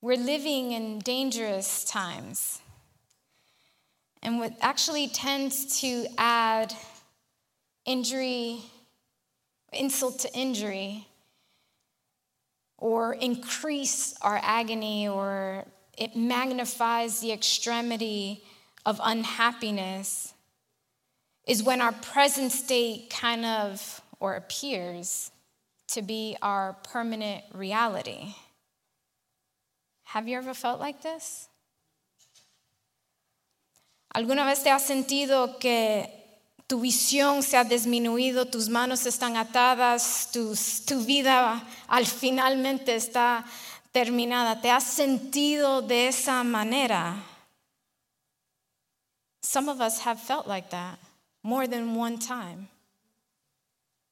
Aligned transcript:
We're 0.00 0.16
living 0.16 0.70
in 0.70 1.00
dangerous 1.00 1.84
times. 1.84 2.60
And 4.22 4.38
what 4.38 4.52
actually 4.60 5.08
tends 5.08 5.80
to 5.80 6.06
add 6.16 6.72
injury, 7.84 8.60
insult 9.72 10.20
to 10.20 10.32
injury, 10.32 11.08
or 12.76 13.14
increase 13.14 14.14
our 14.22 14.38
agony, 14.40 15.08
or 15.08 15.64
it 15.96 16.14
magnifies 16.14 17.18
the 17.18 17.32
extremity 17.32 18.44
of 18.86 19.00
unhappiness, 19.02 20.32
is 21.44 21.60
when 21.60 21.80
our 21.80 21.92
present 21.92 22.52
state 22.52 23.10
kind 23.10 23.44
of 23.44 24.00
or 24.20 24.36
appears 24.36 25.32
to 25.88 26.02
be 26.02 26.36
our 26.40 26.74
permanent 26.84 27.42
reality. 27.52 28.34
Have 30.12 30.26
you 30.26 30.38
ever 30.38 30.54
felt 30.54 30.80
like 30.80 31.02
this? 31.02 31.48
¿Alguna 34.14 34.46
vez 34.46 34.62
te 34.62 34.70
has 34.70 34.86
sentido 34.86 35.58
que 35.58 36.08
tu 36.66 36.80
visión 36.80 37.42
se 37.42 37.58
ha 37.58 37.64
disminuido, 37.64 38.46
tus 38.46 38.70
manos 38.70 39.04
están 39.04 39.36
atadas, 39.36 40.30
tu 40.32 41.04
vida 41.04 41.62
al 41.88 42.06
finalmente 42.06 42.94
está 42.94 43.44
terminada? 43.92 44.62
¿Te 44.62 44.70
has 44.70 44.84
sentido 44.84 45.82
de 45.82 46.08
esa 46.08 46.42
manera? 46.42 47.22
Some 49.42 49.68
of 49.68 49.80
us 49.80 50.00
have 50.06 50.18
felt 50.18 50.46
like 50.46 50.70
that 50.70 50.98
more 51.42 51.66
than 51.66 51.94
one 51.94 52.18
time. 52.18 52.68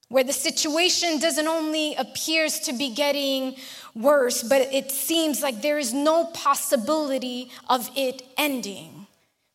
Where 0.08 0.24
the 0.24 0.32
situation 0.32 1.18
doesn't 1.18 1.48
only 1.48 1.94
appears 1.96 2.60
to 2.60 2.72
be 2.72 2.94
getting 2.94 3.56
worse, 3.94 4.42
but 4.42 4.72
it 4.72 4.92
seems 4.92 5.42
like 5.42 5.62
there 5.62 5.78
is 5.78 5.92
no 5.92 6.26
possibility 6.26 7.50
of 7.68 7.90
it 7.96 8.22
ending. 8.36 9.06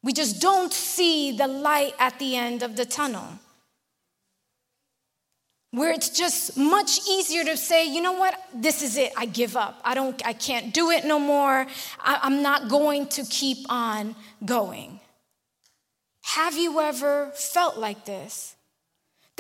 We 0.03 0.13
just 0.13 0.41
don't 0.41 0.73
see 0.73 1.37
the 1.37 1.47
light 1.47 1.93
at 1.99 2.19
the 2.19 2.35
end 2.35 2.63
of 2.63 2.75
the 2.75 2.85
tunnel. 2.85 3.39
Where 5.73 5.93
it's 5.93 6.09
just 6.09 6.57
much 6.57 6.99
easier 7.07 7.45
to 7.45 7.55
say, 7.55 7.85
you 7.85 8.01
know 8.01 8.13
what, 8.13 8.37
this 8.53 8.81
is 8.81 8.97
it, 8.97 9.13
I 9.15 9.25
give 9.25 9.55
up. 9.55 9.79
I 9.85 9.93
don't, 9.93 10.21
I 10.25 10.33
can't 10.33 10.73
do 10.73 10.91
it 10.91 11.05
no 11.05 11.17
more. 11.17 11.65
I, 12.01 12.19
I'm 12.23 12.41
not 12.41 12.67
going 12.67 13.07
to 13.07 13.23
keep 13.23 13.59
on 13.69 14.15
going. 14.43 14.99
Have 16.23 16.57
you 16.57 16.81
ever 16.81 17.31
felt 17.35 17.77
like 17.77 18.03
this? 18.03 18.55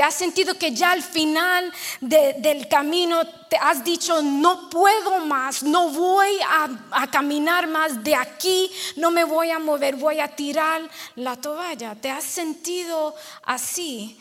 ¿Te 0.01 0.05
has 0.05 0.15
sentido 0.15 0.57
que 0.57 0.73
ya 0.73 0.93
al 0.93 1.03
final 1.03 1.71
de, 1.99 2.33
del 2.39 2.67
camino 2.67 3.23
te 3.47 3.55
has 3.55 3.83
dicho, 3.83 4.19
no 4.23 4.67
puedo 4.67 5.23
más, 5.27 5.61
no 5.61 5.89
voy 5.89 6.39
a, 6.41 6.69
a, 6.89 7.11
caminar 7.11 7.67
más 7.67 8.03
de 8.03 8.15
aquí, 8.15 8.71
no 8.95 9.11
me 9.11 9.23
voy 9.23 9.51
a 9.51 9.59
mover, 9.59 9.97
voy 9.97 10.19
a 10.19 10.27
tirar 10.27 10.89
la 11.17 11.35
toalla? 11.35 11.93
¿Te 11.93 12.09
has 12.09 12.23
sentido 12.23 13.13
así? 13.43 14.17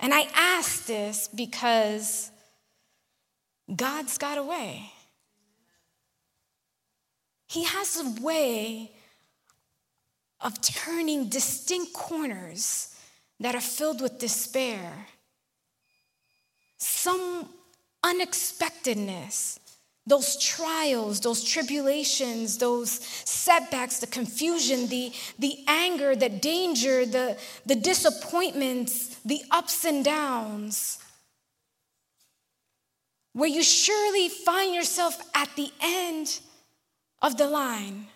And 0.00 0.12
I 0.12 0.26
ask 0.34 0.86
this 0.86 1.28
because 1.32 2.32
God's 3.68 4.18
got 4.18 4.36
a 4.36 4.42
way. 4.42 4.90
He 7.46 7.62
has 7.62 8.00
a 8.00 8.20
way 8.20 8.93
of 10.40 10.60
turning 10.60 11.28
distinct 11.28 11.92
corners 11.92 12.94
that 13.40 13.54
are 13.54 13.60
filled 13.60 14.00
with 14.00 14.18
despair, 14.18 15.06
some 16.78 17.48
unexpectedness, 18.02 19.58
those 20.06 20.36
trials, 20.36 21.20
those 21.20 21.42
tribulations, 21.42 22.58
those 22.58 22.90
setbacks, 22.90 24.00
the 24.00 24.06
confusion, 24.06 24.86
the, 24.88 25.12
the 25.38 25.64
anger, 25.66 26.14
the 26.14 26.28
danger, 26.28 27.06
the, 27.06 27.38
the 27.64 27.74
disappointments, 27.74 29.16
the 29.24 29.42
ups 29.50 29.84
and 29.84 30.04
downs, 30.04 30.98
where 33.32 33.48
you 33.48 33.62
surely 33.62 34.28
find 34.28 34.74
yourself 34.74 35.20
at 35.34 35.48
the 35.56 35.70
end 35.80 36.40
of 37.22 37.38
the 37.38 37.48
line 37.48 38.06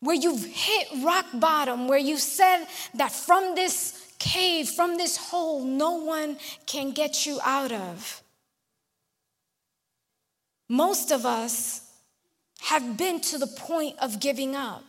where 0.00 0.16
you've 0.16 0.44
hit 0.44 0.88
rock 1.02 1.26
bottom, 1.34 1.88
where 1.88 1.98
you 1.98 2.16
said 2.18 2.66
that 2.94 3.12
from 3.12 3.54
this 3.54 4.14
cave, 4.18 4.68
from 4.68 4.96
this 4.96 5.16
hole, 5.16 5.64
no 5.64 5.92
one 5.92 6.36
can 6.66 6.92
get 6.92 7.26
you 7.26 7.38
out 7.44 7.72
of. 7.72 8.22
Most 10.68 11.10
of 11.12 11.24
us 11.24 11.82
have 12.60 12.96
been 12.96 13.20
to 13.20 13.38
the 13.38 13.46
point 13.46 13.96
of 14.00 14.20
giving 14.20 14.56
up. 14.56 14.82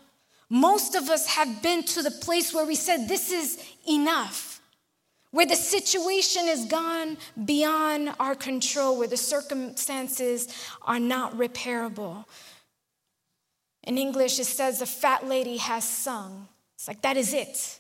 Most 0.50 0.96
of 0.96 1.10
us 1.10 1.28
have 1.28 1.62
been 1.62 1.84
to 1.84 2.02
the 2.02 2.12
place 2.12 2.54
where 2.54 2.66
we 2.66 2.76
said, 2.76 3.08
This 3.08 3.32
is 3.32 3.64
enough. 3.88 4.62
Where 5.32 5.46
the 5.46 5.56
situation 5.56 6.48
has 6.48 6.66
gone 6.66 7.18
beyond 7.46 8.14
our 8.20 8.34
control, 8.34 8.98
where 8.98 9.10
the 9.10 9.18
circumstances 9.18 10.48
are 10.82 11.02
not 11.02 11.34
repairable. 11.34 12.26
In 13.88 13.98
English, 13.98 14.38
it 14.38 14.46
says 14.46 14.80
the 14.80 14.86
fat 14.86 15.26
lady 15.26 15.56
has 15.56 15.86
sung. 15.86 16.50
It's 16.76 16.90
like, 16.90 17.02
that 17.04 17.16
is 17.16 17.34
it. 17.34 17.80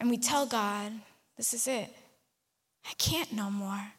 And 0.00 0.08
we 0.08 0.16
tell 0.16 0.46
God, 0.46 0.92
this 1.36 1.52
is 1.52 1.68
it. 1.68 1.94
I 2.86 2.94
can't 2.96 3.30
no 3.34 3.50
more. 3.50 3.92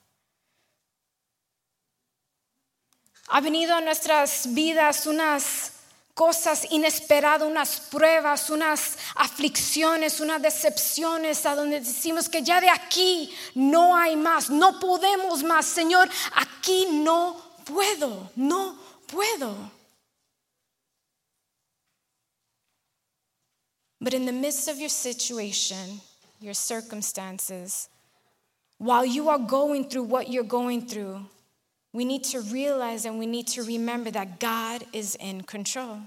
Ha 3.30 3.40
venido 3.40 3.78
a 3.78 3.82
nuestras 3.82 4.48
vidas 4.48 5.06
unas 5.06 5.72
cosas 6.16 6.66
inesperadas, 6.72 7.48
unas 7.48 7.80
pruebas, 7.82 8.50
unas 8.50 8.98
aflicciones, 9.16 10.20
unas 10.20 10.42
decepciones, 10.42 11.46
a 11.46 11.54
donde 11.54 11.80
decimos 11.80 12.28
que 12.28 12.42
ya 12.42 12.60
de 12.60 12.70
aquí 12.70 13.32
no 13.54 13.96
hay 13.96 14.16
más, 14.16 14.50
no 14.50 14.80
podemos 14.80 15.44
más, 15.44 15.68
Señor, 15.68 16.10
aquí 16.36 16.88
no 16.92 17.51
puedo, 17.66 18.30
no 18.36 18.76
puedo. 19.08 19.56
But 24.00 24.14
in 24.14 24.26
the 24.26 24.32
midst 24.32 24.68
of 24.68 24.80
your 24.80 24.90
situation, 24.90 26.02
your 26.40 26.56
circumstances, 26.56 27.88
while 28.80 29.06
you 29.06 29.30
are 29.30 29.38
going 29.38 29.90
through 29.90 30.04
what 30.04 30.30
you're 30.30 30.44
going 30.44 30.88
through, 30.88 31.24
we 31.94 32.04
need 32.04 32.24
to 32.24 32.42
realize 32.42 33.06
and 33.06 33.20
we 33.20 33.28
need 33.28 33.48
to 33.50 33.64
remember 33.64 34.10
that 34.12 34.40
God 34.40 34.84
is 34.92 35.16
in 35.16 35.42
control. 35.42 36.00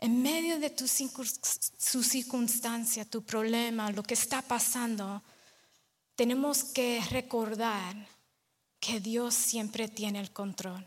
En 0.00 0.22
medio 0.22 0.58
de 0.58 0.70
tu, 0.70 0.86
su 0.86 2.02
circunstancia, 2.02 3.04
tu 3.04 3.20
problema, 3.20 3.94
lo 3.94 4.02
que 4.02 4.16
está 4.16 4.40
pasando, 4.40 5.20
tenemos 6.16 6.72
que 6.72 7.02
recordar 7.10 7.94
que 8.80 9.00
Dios 9.00 9.34
siempre 9.34 9.88
tiene 9.88 10.20
el 10.20 10.32
control. 10.32 10.86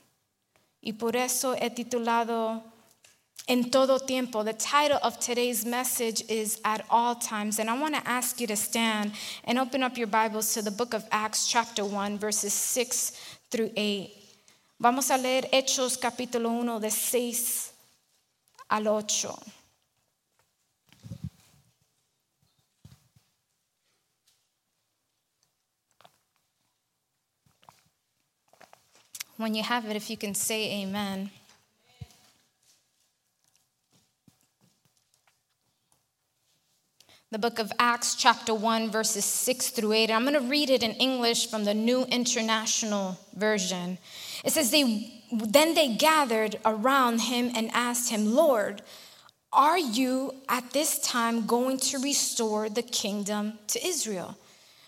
Y 0.81 0.93
por 0.93 1.15
eso 1.15 1.55
he 1.55 1.69
titulado 1.69 2.63
En 3.45 3.71
todo 3.71 3.99
tiempo. 3.99 4.43
The 4.45 4.53
title 4.53 4.99
of 5.03 5.19
today's 5.19 5.65
message 5.65 6.23
is 6.29 6.61
At 6.63 6.85
All 6.89 7.15
Times. 7.15 7.59
And 7.59 7.69
I 7.69 7.77
want 7.77 7.93
to 7.93 8.01
ask 8.09 8.39
you 8.39 8.47
to 8.47 8.55
stand 8.55 9.11
and 9.43 9.59
open 9.59 9.83
up 9.83 9.97
your 9.97 10.07
Bibles 10.07 10.53
to 10.53 10.61
the 10.61 10.71
book 10.71 10.93
of 10.93 11.03
Acts, 11.11 11.45
chapter 11.47 11.83
1, 11.83 12.17
verses 12.17 12.53
6 12.53 13.11
through 13.51 13.71
8. 13.75 14.11
Vamos 14.79 15.11
a 15.11 15.17
leer 15.17 15.49
Hechos 15.51 15.97
capítulo 15.97 16.51
1 16.51 16.79
de 16.79 16.89
6 16.89 17.73
al 18.69 18.87
8. 18.87 19.37
When 29.37 29.55
you 29.55 29.63
have 29.63 29.85
it, 29.85 29.95
if 29.95 30.09
you 30.09 30.17
can 30.17 30.35
say 30.35 30.81
amen. 30.81 31.31
The 37.31 37.39
book 37.39 37.57
of 37.57 37.71
Acts, 37.79 38.13
chapter 38.13 38.53
1, 38.53 38.91
verses 38.91 39.25
6 39.25 39.69
through 39.69 39.93
8. 39.93 40.11
I'm 40.11 40.21
going 40.21 40.35
to 40.35 40.47
read 40.47 40.69
it 40.69 40.83
in 40.83 40.91
English 40.91 41.49
from 41.49 41.63
the 41.63 41.73
New 41.73 42.03
International 42.03 43.17
Version. 43.35 43.97
It 44.45 44.53
says, 44.53 44.69
they, 44.69 45.23
Then 45.31 45.73
they 45.73 45.95
gathered 45.95 46.59
around 46.63 47.21
him 47.21 47.51
and 47.55 47.71
asked 47.73 48.11
him, 48.11 48.35
Lord, 48.35 48.83
are 49.51 49.79
you 49.79 50.35
at 50.47 50.73
this 50.73 50.99
time 50.99 51.47
going 51.47 51.77
to 51.77 51.97
restore 51.97 52.69
the 52.69 52.83
kingdom 52.83 53.57
to 53.69 53.83
Israel? 53.83 54.37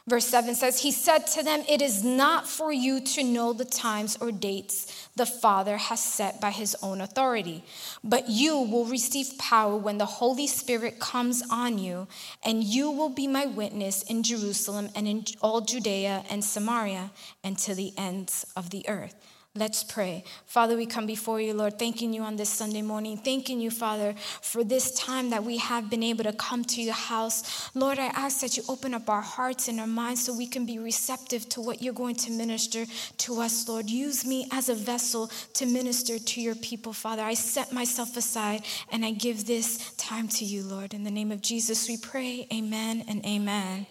Verse 0.07 0.27
7 0.27 0.53
says, 0.53 0.81
He 0.81 0.91
said 0.91 1.25
to 1.27 1.41
them, 1.41 1.63
It 1.67 1.81
is 1.81 2.03
not 2.03 2.47
for 2.47 2.71
you 2.71 3.01
to 3.01 3.23
know 3.23 3.53
the 3.53 3.65
times 3.65 4.17
or 4.21 4.31
dates 4.31 5.09
the 5.15 5.25
Father 5.25 5.77
has 5.77 6.03
set 6.03 6.39
by 6.39 6.51
his 6.51 6.75
own 6.83 7.01
authority, 7.01 7.63
but 8.03 8.29
you 8.29 8.59
will 8.59 8.85
receive 8.85 9.35
power 9.39 9.75
when 9.75 9.97
the 9.97 10.05
Holy 10.05 10.45
Spirit 10.45 10.99
comes 10.99 11.41
on 11.49 11.79
you, 11.79 12.07
and 12.43 12.63
you 12.63 12.91
will 12.91 13.09
be 13.09 13.25
my 13.25 13.47
witness 13.47 14.03
in 14.03 14.21
Jerusalem 14.21 14.89
and 14.95 15.07
in 15.07 15.25
all 15.41 15.61
Judea 15.61 16.23
and 16.29 16.43
Samaria 16.43 17.09
and 17.43 17.57
to 17.59 17.73
the 17.73 17.91
ends 17.97 18.45
of 18.55 18.69
the 18.69 18.87
earth. 18.87 19.15
Let's 19.57 19.85
pray. 19.85 20.25
Father, 20.47 20.75
we 20.75 20.85
come 20.85 21.05
before 21.05 21.39
you, 21.39 21.53
Lord, 21.53 21.79
thanking 21.79 22.11
you 22.11 22.23
on 22.23 22.35
this 22.35 22.49
Sunday 22.49 22.81
morning. 22.81 23.15
Thanking 23.15 23.61
you, 23.61 23.71
Father, 23.71 24.13
for 24.41 24.65
this 24.65 24.91
time 24.95 25.29
that 25.29 25.45
we 25.45 25.59
have 25.59 25.89
been 25.89 26.03
able 26.03 26.25
to 26.25 26.33
come 26.33 26.65
to 26.65 26.81
your 26.81 26.93
house. 26.93 27.73
Lord, 27.73 27.97
I 27.97 28.07
ask 28.07 28.41
that 28.41 28.57
you 28.57 28.63
open 28.67 28.93
up 28.93 29.09
our 29.09 29.21
hearts 29.21 29.69
and 29.69 29.79
our 29.79 29.87
minds 29.87 30.25
so 30.25 30.35
we 30.35 30.45
can 30.45 30.65
be 30.65 30.77
receptive 30.77 31.47
to 31.49 31.61
what 31.61 31.81
you're 31.81 31.93
going 31.93 32.15
to 32.15 32.31
minister 32.31 32.85
to 33.19 33.39
us, 33.39 33.65
Lord. 33.69 33.89
Use 33.89 34.25
me 34.25 34.45
as 34.51 34.67
a 34.67 34.75
vessel 34.75 35.31
to 35.53 35.65
minister 35.65 36.19
to 36.19 36.41
your 36.41 36.55
people, 36.55 36.91
Father. 36.91 37.23
I 37.23 37.33
set 37.33 37.71
myself 37.71 38.17
aside 38.17 38.63
and 38.91 39.05
I 39.05 39.11
give 39.11 39.47
this 39.47 39.93
time 39.95 40.27
to 40.29 40.43
you, 40.43 40.63
Lord. 40.63 40.93
In 40.93 41.05
the 41.05 41.11
name 41.11 41.31
of 41.31 41.41
Jesus, 41.41 41.87
we 41.87 41.95
pray. 41.95 42.45
Amen 42.53 43.05
and 43.07 43.25
amen. 43.25 43.87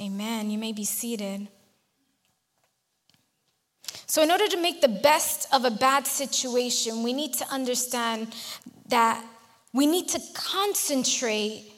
Amen. 0.00 0.50
You 0.50 0.58
may 0.58 0.72
be 0.72 0.84
seated. 0.84 1.48
So, 4.10 4.22
in 4.24 4.32
order 4.32 4.48
to 4.48 4.56
make 4.60 4.80
the 4.80 4.88
best 4.88 5.46
of 5.54 5.64
a 5.64 5.70
bad 5.70 6.04
situation, 6.04 7.04
we 7.04 7.12
need 7.12 7.32
to 7.34 7.46
understand 7.46 8.34
that 8.88 9.24
we 9.72 9.86
need 9.86 10.08
to 10.08 10.20
concentrate 10.34 11.70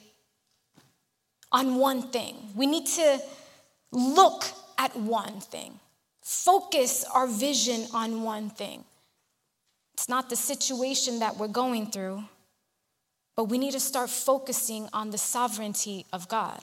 on 1.52 1.76
one 1.76 2.00
thing. 2.08 2.34
We 2.54 2.66
need 2.66 2.86
to 2.86 3.20
look 3.90 4.44
at 4.78 4.96
one 4.96 5.40
thing, 5.40 5.78
focus 6.22 7.04
our 7.12 7.26
vision 7.26 7.86
on 7.92 8.22
one 8.22 8.48
thing. 8.48 8.82
It's 9.92 10.08
not 10.08 10.30
the 10.30 10.36
situation 10.36 11.18
that 11.18 11.36
we're 11.36 11.48
going 11.48 11.90
through, 11.90 12.24
but 13.36 13.50
we 13.50 13.58
need 13.58 13.72
to 13.72 13.80
start 13.80 14.08
focusing 14.08 14.88
on 14.94 15.10
the 15.10 15.18
sovereignty 15.18 16.06
of 16.14 16.28
God. 16.28 16.62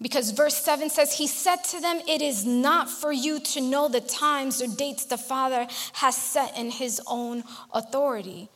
Because 0.00 0.30
verse 0.30 0.56
7 0.56 0.90
says, 0.90 1.18
He 1.18 1.26
said 1.26 1.64
to 1.64 1.80
them, 1.80 2.00
It 2.06 2.22
is 2.22 2.44
not 2.44 2.88
for 2.88 3.12
you 3.12 3.40
to 3.40 3.60
know 3.60 3.88
the 3.88 4.00
times 4.00 4.62
or 4.62 4.68
dates 4.68 5.06
the 5.06 5.18
Father 5.18 5.66
has 5.94 6.16
set 6.16 6.56
in 6.56 6.70
His 6.70 7.00
own 7.06 7.42
authority. 7.72 8.48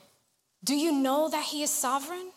Do 0.63 0.77
you 0.77 0.93
know 0.93 1.29
that 1.29 1.45
He 1.45 1.65
is 1.65 1.71
sovereign? 1.71 2.31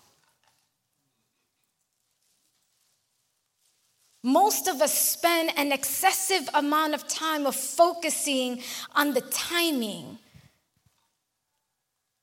Most 4.24 4.68
of 4.68 4.82
us 4.82 4.92
spend 4.92 5.52
an 5.56 5.72
excessive 5.72 6.50
amount 6.56 6.96
of 6.96 7.08
time 7.08 7.46
of 7.46 7.56
focusing 7.56 8.64
on 8.96 9.14
the 9.14 9.22
timing 9.22 10.18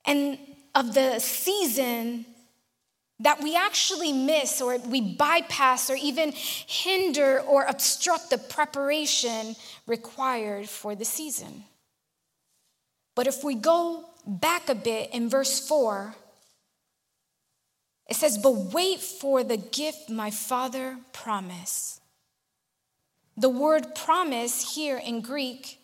and 0.03 0.37
of 0.75 0.93
the 0.93 1.19
season 1.19 2.25
that 3.23 3.41
we 3.41 3.55
actually 3.55 4.11
miss 4.11 4.61
or 4.61 4.77
we 4.79 4.99
bypass 4.99 5.89
or 5.89 5.95
even 5.95 6.33
hinder 6.33 7.39
or 7.39 7.63
obstruct 7.63 8.29
the 8.29 8.37
preparation 8.37 9.55
required 9.87 10.67
for 10.67 10.93
the 10.93 11.05
season. 11.05 11.63
But 13.15 13.27
if 13.27 13.43
we 13.43 13.55
go 13.55 14.03
back 14.27 14.67
a 14.67 14.75
bit 14.75 15.11
in 15.13 15.29
verse 15.29 15.65
4, 15.65 16.15
it 18.09 18.17
says, 18.17 18.37
But 18.37 18.51
wait 18.51 18.99
for 18.99 19.43
the 19.43 19.57
gift 19.57 20.09
my 20.09 20.29
father 20.29 20.97
promised. 21.13 22.01
The 23.37 23.49
word 23.49 23.95
promise 23.95 24.75
here 24.75 24.97
in 24.97 25.21
Greek 25.21 25.79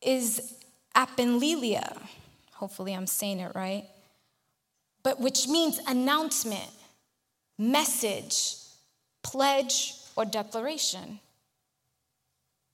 is 0.00 0.54
apenlilia. 0.96 2.00
Hopefully, 2.54 2.94
I'm 2.94 3.06
saying 3.06 3.40
it 3.40 3.52
right 3.54 3.84
but 5.02 5.20
which 5.20 5.48
means 5.48 5.78
announcement, 5.86 6.70
message, 7.58 8.56
pledge, 9.22 9.94
or 10.16 10.24
declaration. 10.24 11.20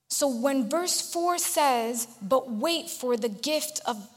So 0.09 0.29
when 0.29 0.69
verse 0.69 1.01
4 1.13 1.39
says, 1.39 2.09
but 2.23 2.51
wait 2.51 2.89
for 2.89 3.17
the 3.17 3.29
gift 3.29 3.81
of, 3.87 4.09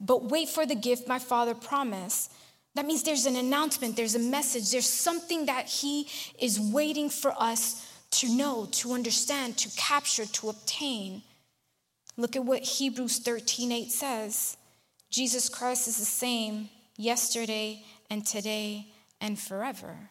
but 0.00 0.24
wait 0.24 0.48
for 0.48 0.66
the 0.66 0.74
gift 0.74 1.08
my 1.08 1.18
father 1.18 1.54
promised, 1.54 2.32
that 2.74 2.86
means 2.86 3.02
there's 3.02 3.26
an 3.26 3.36
announcement, 3.36 3.96
there's 3.96 4.14
a 4.14 4.20
message, 4.20 4.70
there's 4.70 4.86
something 4.86 5.46
that 5.46 5.66
he 5.66 6.06
is 6.38 6.60
waiting 6.60 7.10
for 7.10 7.34
us 7.36 7.86
to 8.12 8.28
know, 8.28 8.66
to 8.72 8.92
understand, 8.92 9.56
to 9.58 9.70
capture, 9.76 10.26
to 10.26 10.50
obtain. 10.50 11.22
Look 12.16 12.36
at 12.36 12.44
what 12.44 12.62
Hebrews 12.62 13.18
13 13.18 13.72
8 13.72 13.90
says. 13.90 14.56
Jesus 15.10 15.48
Christ 15.48 15.88
is 15.88 15.98
the 15.98 16.04
same 16.04 16.68
yesterday 17.00 17.82
and 18.10 18.26
today 18.26 18.92
and 19.20 19.38
forever. 19.38 20.10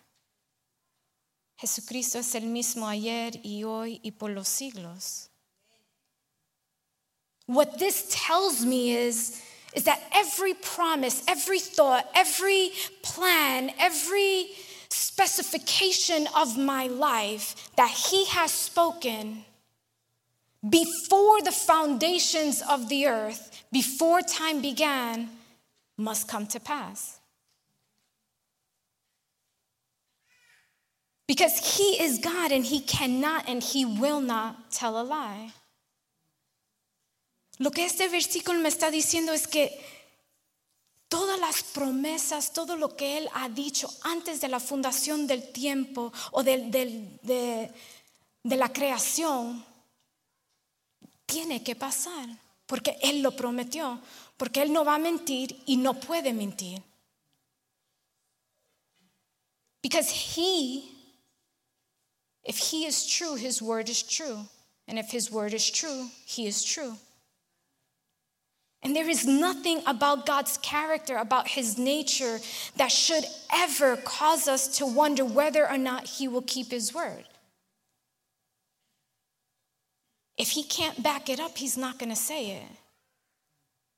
Jesucristo 1.61 2.19
es 2.19 2.35
el 2.35 2.41
mismo 2.41 2.87
ayer 2.87 3.31
y 3.43 3.63
hoy 3.63 3.99
y 4.03 4.11
por 4.17 4.29
los 4.29 4.47
siglos. 4.47 5.27
What 7.45 7.77
this 7.77 8.07
tells 8.09 8.65
me 8.65 8.91
is, 8.91 9.41
is 9.73 9.83
that 9.83 10.01
every 10.13 10.53
promise, 10.53 11.23
every 11.27 11.59
thought, 11.59 12.07
every 12.15 12.71
plan, 13.03 13.71
every 13.77 14.49
specification 14.89 16.27
of 16.35 16.57
my 16.57 16.87
life 16.87 17.69
that 17.75 17.89
He 17.89 18.25
has 18.27 18.51
spoken 18.51 19.43
before 20.67 21.41
the 21.41 21.51
foundations 21.51 22.61
of 22.69 22.89
the 22.89 23.07
earth, 23.07 23.63
before 23.71 24.21
time 24.21 24.61
began, 24.61 25.29
must 25.99 26.27
come 26.27 26.47
to 26.47 26.59
pass. 26.59 27.19
Because 31.27 31.77
he 31.77 32.01
is 32.01 32.17
God 32.19 32.51
and 32.51 32.65
he 32.65 32.79
cannot 32.79 33.47
and 33.47 33.61
he 33.61 33.85
will 33.85 34.21
not 34.21 34.71
tell 34.71 34.99
a 34.99 35.03
lie. 35.03 35.51
Lo 37.59 37.69
que 37.71 37.85
este 37.85 38.07
versículo 38.07 38.59
me 38.59 38.69
está 38.69 38.89
diciendo 38.89 39.33
es 39.33 39.45
que 39.45 39.69
todas 41.09 41.39
las 41.39 41.61
promesas, 41.61 42.53
todo 42.53 42.77
lo 42.77 42.95
que 42.95 43.17
Él 43.17 43.29
ha 43.33 43.49
dicho 43.49 43.93
antes 44.03 44.39
de 44.39 44.47
la 44.47 44.59
fundación 44.59 45.27
del 45.27 45.51
tiempo 45.51 46.13
o 46.31 46.41
de, 46.41 46.69
de, 46.69 47.19
de, 47.21 47.73
de 48.43 48.55
la 48.55 48.71
creación, 48.71 49.63
tiene 51.25 51.63
que 51.63 51.75
pasar, 51.75 52.27
porque 52.65 52.97
Él 53.01 53.21
lo 53.21 53.35
prometió. 53.35 53.99
Porque 54.39 54.61
Él 54.61 54.71
no 54.71 54.85
va 54.85 54.95
a 54.95 54.99
mentir 54.99 55.53
y 55.67 55.75
no 55.75 55.93
puede 55.93 56.33
mentir. 56.33 56.81
Because 59.83 60.09
He, 60.09 60.89
if 62.45 62.57
He 62.57 62.85
is 62.85 63.05
true, 63.05 63.35
His 63.35 63.61
word 63.61 63.89
is 63.89 64.01
true. 64.01 64.39
And 64.87 64.97
if 64.97 65.11
His 65.11 65.29
word 65.29 65.53
is 65.53 65.69
true, 65.69 66.07
He 66.25 66.47
is 66.47 66.63
true. 66.63 66.93
And 68.81 68.95
there 68.95 69.09
is 69.09 69.27
nothing 69.27 69.81
about 69.85 70.25
God's 70.25 70.57
character, 70.59 71.17
about 71.17 71.49
His 71.49 71.77
nature, 71.77 72.39
that 72.77 72.93
should 72.93 73.25
ever 73.53 73.97
cause 73.97 74.47
us 74.47 74.77
to 74.77 74.85
wonder 74.85 75.25
whether 75.25 75.69
or 75.69 75.77
not 75.77 76.07
He 76.07 76.29
will 76.29 76.43
keep 76.43 76.71
His 76.71 76.93
word. 76.93 77.25
If 80.37 80.51
He 80.51 80.63
can't 80.63 81.03
back 81.03 81.27
it 81.27 81.41
up, 81.41 81.57
He's 81.57 81.77
not 81.77 81.99
going 81.99 82.09
to 82.09 82.15
say 82.15 82.51
it. 82.51 82.78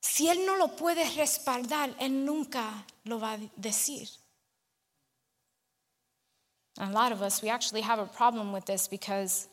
Si 0.02 0.28
Él 0.28 0.46
no 0.46 0.58
lo 0.58 0.70
puede 0.70 1.04
respaldar, 1.16 1.96
Él 2.00 2.26
nunca 2.26 2.86
lo 3.06 3.20
va 3.20 3.34
a 3.34 3.38
decir. 3.60 4.10
a 6.78 6.90
lot 6.90 7.12
of 7.12 7.22
us, 7.22 7.42
we 7.42 7.50
actually 7.50 7.82
have 7.82 8.00
a 8.00 8.06
problem 8.06 8.52
with 8.52 8.66
this 8.66 8.88
because 8.88 9.48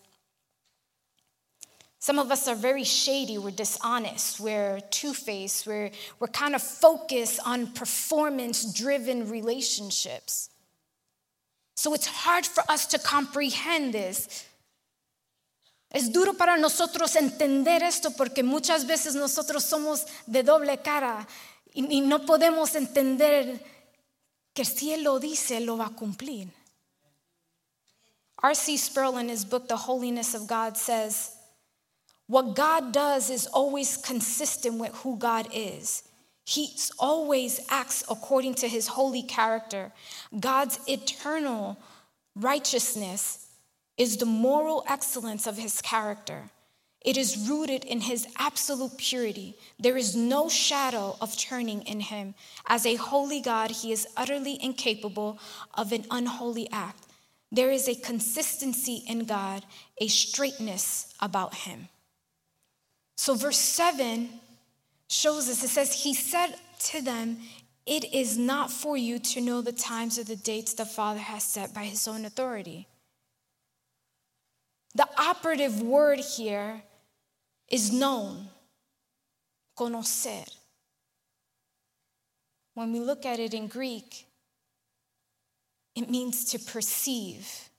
some 1.99 2.19
of 2.19 2.31
us 2.31 2.47
are 2.47 2.55
very 2.55 2.85
shady, 2.85 3.39
we're 3.39 3.51
dishonest, 3.51 4.41
we're 4.41 4.81
two 4.91 5.13
faced, 5.13 5.67
we're, 5.67 5.91
we're 6.21 6.29
kind 6.29 6.55
of 6.55 6.63
focused 6.63 7.41
on 7.45 7.67
performance 7.69 8.73
driven 8.73 9.29
relationships. 9.29 10.49
So 11.77 11.93
it's 11.93 12.07
hard 12.07 12.47
for 12.47 12.63
us 12.69 12.87
to 12.87 12.99
comprehend 12.99 13.95
this. 13.95 14.47
Es 15.91 16.13
duro 16.13 16.35
para 16.35 16.57
nosotros 16.57 17.17
entender 17.17 17.83
esto 17.83 18.11
porque 18.11 18.43
muchas 18.43 18.87
veces 18.87 19.15
nosotros 19.15 19.65
somos 19.65 20.07
de 20.27 20.43
doble 20.43 20.79
cara 20.79 21.27
y, 21.73 22.01
no 22.01 22.27
podemos 22.27 22.75
entender 22.75 23.65
que 24.53 24.65
si 24.65 24.93
Él 24.93 25.05
lo 25.05 25.19
dice, 25.19 25.61
lo 25.61 25.77
va 25.77 25.87
a 25.87 25.95
cumplir. 25.95 26.49
R.C. 28.43 28.77
Sproul, 28.77 29.19
in 29.19 29.29
his 29.29 29.45
book, 29.45 29.69
The 29.69 29.77
Holiness 29.77 30.35
of 30.35 30.47
God, 30.47 30.77
says, 30.77 31.33
What 32.27 32.55
God 32.55 32.93
does 32.93 33.31
is 33.31 33.47
always 33.47 33.97
consistent 33.97 34.79
with 34.79 34.95
who 35.03 35.17
God 35.17 35.49
is. 35.53 36.05
He 36.45 36.75
always 36.99 37.61
acts 37.69 38.05
according 38.09 38.55
to 38.55 38.69
his 38.69 38.87
holy 38.87 39.23
character. 39.23 39.93
God's 40.39 40.79
eternal 40.87 41.77
righteousness 42.35 43.48
is 43.99 44.17
the 44.17 44.27
moral 44.27 44.85
excellence 44.89 45.47
of 45.47 45.59
his 45.59 45.83
character. 45.83 46.51
It 47.01 47.17
is 47.17 47.49
rooted 47.49 47.85
in 47.85 48.01
his 48.01 48.27
absolute 48.39 48.97
purity. 48.97 49.57
There 49.79 49.97
is 49.97 50.17
no 50.17 50.49
shadow 50.49 51.17
of 51.21 51.37
turning 51.37 51.83
in 51.83 52.01
him. 52.01 52.35
As 52.67 52.87
a 52.87 52.97
holy 52.97 53.41
God, 53.41 53.71
he 53.71 53.93
is 53.93 54.07
utterly 54.17 54.63
incapable 54.63 55.39
of 55.75 55.93
an 55.93 56.05
unholy 56.11 56.69
act. 56.73 57.05
There 57.51 57.71
is 57.71 57.89
a 57.89 57.95
consistency 57.95 59.05
in 59.07 59.25
God, 59.25 59.65
a 59.99 60.09
straightness 60.09 61.15
about 61.21 61.55
him. 61.55 61.89
So, 63.17 63.35
verse 63.35 63.59
7 63.59 64.29
shows 65.09 65.49
us 65.49 65.65
it 65.65 65.69
says, 65.69 66.03
He 66.03 66.15
said 66.15 66.55
to 66.91 67.01
them, 67.01 67.39
It 67.87 68.13
is 68.13 68.37
not 68.37 68.71
for 68.71 68.97
you 68.97 69.19
to 69.21 69.41
know 69.41 69.63
the 69.63 69.73
times 69.73 70.19
or 70.19 70.25
the 70.25 70.37
dates 70.37 70.75
the 70.75 70.85
Father 70.85 71.21
has 71.21 71.43
set 71.43 71.73
by 71.73 71.85
his 71.85 72.07
own 72.07 72.25
authority. 72.25 72.87
The 74.95 75.09
operative 75.19 75.83
word 75.83 76.19
here 76.19 76.83
is 77.69 77.93
known, 77.93 78.49
conocer. 79.79 80.49
When 82.75 82.93
we 82.93 83.01
look 83.01 83.27
at 83.27 83.39
it 83.39 83.55
in 83.55 83.67
Greek, 83.67 84.27
it 85.95 86.09
means 86.09 86.45
to 86.53 86.59
perceive, 86.59 87.71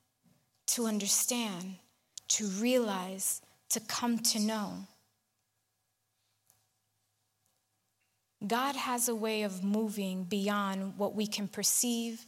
to 0.67 0.85
understand, 0.85 1.75
to 2.29 2.47
realize, 2.47 3.41
to 3.69 3.79
come 3.79 4.19
to 4.19 4.39
know. 4.39 4.87
God 8.45 8.75
has 8.75 9.09
a 9.09 9.15
way 9.15 9.43
of 9.43 9.63
moving 9.63 10.23
beyond 10.23 10.97
what 10.97 11.15
we 11.15 11.27
can 11.27 11.47
perceive, 11.47 12.25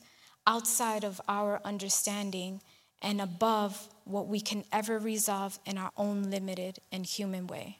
outside 0.47 1.03
of 1.03 1.21
our 1.27 1.61
understanding, 1.63 2.61
and 3.01 3.21
above 3.21 3.89
what 4.05 4.27
we 4.27 4.39
can 4.39 4.63
ever 4.71 4.99
resolve 4.99 5.57
in 5.65 5.77
our 5.77 5.91
own 5.97 6.29
limited 6.29 6.79
and 6.91 7.05
human 7.05 7.47
way. 7.47 7.79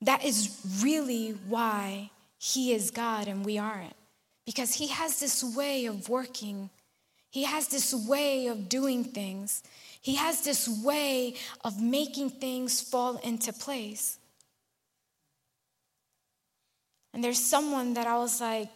That 0.00 0.24
is 0.24 0.60
really 0.82 1.30
why 1.30 2.10
He 2.38 2.72
is 2.72 2.90
God 2.90 3.26
and 3.26 3.44
we 3.44 3.56
aren't. 3.56 3.96
Because 4.44 4.74
He 4.74 4.88
has 4.88 5.18
this 5.18 5.42
way 5.42 5.86
of 5.86 6.08
working, 6.08 6.68
He 7.30 7.44
has 7.44 7.68
this 7.68 7.94
way 7.94 8.48
of 8.48 8.68
doing 8.68 9.04
things, 9.04 9.62
He 10.00 10.16
has 10.16 10.42
this 10.42 10.68
way 10.68 11.36
of 11.64 11.80
making 11.80 12.30
things 12.30 12.82
fall 12.82 13.16
into 13.16 13.52
place. 13.52 14.18
And 17.14 17.22
there's 17.22 17.38
someone 17.38 17.94
that 17.94 18.08
I 18.08 18.18
was 18.18 18.40
like, 18.40 18.68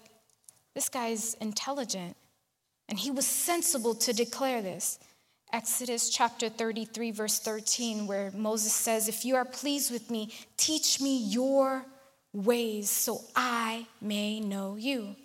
this 0.74 0.88
guy's 0.88 1.34
intelligent. 1.34 2.16
And 2.88 2.98
he 2.98 3.10
was 3.10 3.26
sensible 3.26 3.94
to 3.96 4.12
declare 4.12 4.62
this. 4.62 4.98
Exodus 5.52 6.10
chapter 6.10 6.48
33, 6.48 7.10
verse 7.10 7.38
13, 7.38 8.06
where 8.06 8.30
Moses 8.32 8.72
says, 8.72 9.08
If 9.08 9.24
you 9.24 9.36
are 9.36 9.44
pleased 9.44 9.90
with 9.90 10.10
me, 10.10 10.32
teach 10.56 11.00
me 11.00 11.18
your 11.18 11.84
ways 12.32 12.90
so 12.90 13.22
I 13.34 13.86
may 14.00 14.40
know 14.40 14.76
you. 14.76 15.16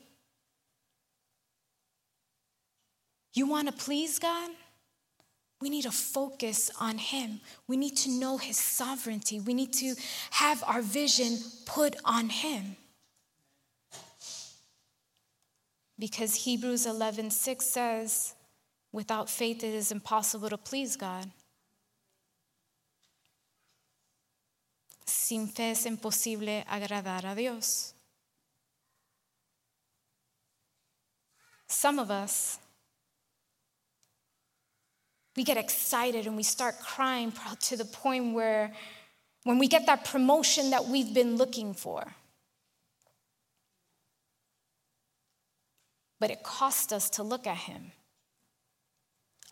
You 3.33 3.47
want 3.47 3.67
to 3.67 3.73
please 3.73 4.19
God? 4.19 4.51
We 5.59 5.69
need 5.69 5.83
to 5.83 5.91
focus 5.91 6.69
on 6.79 6.97
Him. 6.97 7.41
We 7.67 7.77
need 7.77 7.97
to 7.97 8.11
know 8.11 8.37
His 8.37 8.57
sovereignty. 8.57 9.39
We 9.39 9.53
need 9.53 9.73
to 9.73 9.95
have 10.31 10.63
our 10.65 10.81
vision 10.81 11.37
put 11.65 11.95
on 12.05 12.29
Him. 12.29 12.75
Because 16.03 16.35
Hebrews 16.35 16.85
11:6 16.85 17.61
says, 17.61 18.35
without 18.91 19.29
faith 19.29 19.63
it 19.63 19.73
is 19.73 19.89
impossible 19.89 20.49
to 20.49 20.57
please 20.57 20.97
God. 20.97 21.31
Sin 25.05 25.47
fe 25.47 25.71
es 25.71 25.85
imposible 25.85 26.65
agradar 26.67 27.23
a 27.23 27.33
Dios. 27.33 27.93
Some 31.67 31.99
of 31.99 32.11
us, 32.11 32.59
we 35.37 35.45
get 35.45 35.55
excited 35.55 36.27
and 36.27 36.35
we 36.35 36.43
start 36.43 36.81
crying 36.81 37.31
to 37.61 37.77
the 37.77 37.85
point 37.85 38.33
where 38.33 38.73
when 39.45 39.57
we 39.57 39.69
get 39.69 39.85
that 39.85 40.03
promotion 40.03 40.69
that 40.71 40.83
we've 40.83 41.13
been 41.13 41.37
looking 41.37 41.73
for, 41.73 42.13
but 46.23 46.31
it 46.31 46.41
cost 46.41 46.93
us 46.93 47.09
to 47.09 47.21
look 47.21 47.45
at 47.45 47.57
him. 47.57 47.91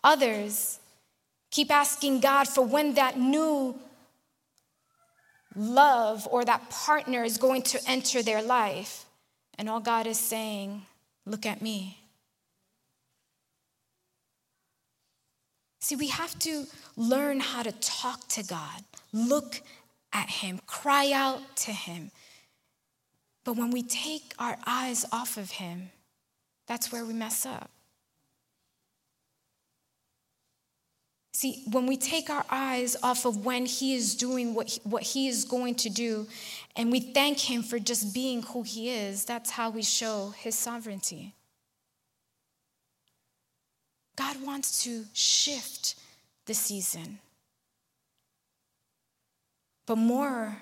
Others 0.05 0.79
keep 1.51 1.69
asking 1.69 2.21
God 2.21 2.47
for 2.47 2.65
when 2.65 2.93
that 2.93 3.19
new 3.19 3.77
love 5.53 6.25
or 6.31 6.45
that 6.45 6.69
partner 6.69 7.25
is 7.25 7.37
going 7.37 7.63
to 7.63 7.79
enter 7.85 8.23
their 8.23 8.41
life. 8.41 9.03
And 9.57 9.67
all 9.67 9.81
God 9.81 10.07
is 10.07 10.17
saying, 10.17 10.83
Look 11.25 11.45
at 11.45 11.61
me. 11.61 11.97
See, 15.81 15.97
we 15.97 16.07
have 16.07 16.39
to 16.39 16.67
learn 16.95 17.41
how 17.41 17.63
to 17.63 17.73
talk 17.81 18.29
to 18.29 18.43
God, 18.43 18.85
look 19.11 19.59
at 20.13 20.29
Him, 20.29 20.61
cry 20.67 21.11
out 21.11 21.41
to 21.65 21.71
Him. 21.73 22.11
But 23.43 23.57
when 23.57 23.71
we 23.71 23.83
take 23.83 24.33
our 24.39 24.57
eyes 24.65 25.05
off 25.11 25.35
of 25.35 25.51
Him, 25.51 25.89
that's 26.67 26.91
where 26.91 27.05
we 27.05 27.13
mess 27.13 27.45
up. 27.45 27.69
See, 31.33 31.63
when 31.71 31.87
we 31.87 31.97
take 31.97 32.29
our 32.29 32.45
eyes 32.51 32.95
off 33.01 33.25
of 33.25 33.45
when 33.45 33.65
He 33.65 33.95
is 33.95 34.13
doing 34.13 34.53
what 34.53 34.69
he, 34.69 34.81
what 34.83 35.01
he 35.01 35.27
is 35.27 35.43
going 35.43 35.73
to 35.75 35.89
do, 35.89 36.27
and 36.75 36.91
we 36.91 36.99
thank 36.99 37.39
Him 37.39 37.63
for 37.63 37.79
just 37.79 38.13
being 38.13 38.43
who 38.43 38.61
He 38.61 38.91
is, 38.91 39.25
that's 39.25 39.49
how 39.49 39.71
we 39.71 39.81
show 39.81 40.35
His 40.37 40.55
sovereignty. 40.55 41.33
God 44.15 44.45
wants 44.45 44.83
to 44.83 45.05
shift 45.13 45.95
the 46.45 46.53
season. 46.53 47.17
But 49.87 49.95
more 49.95 50.61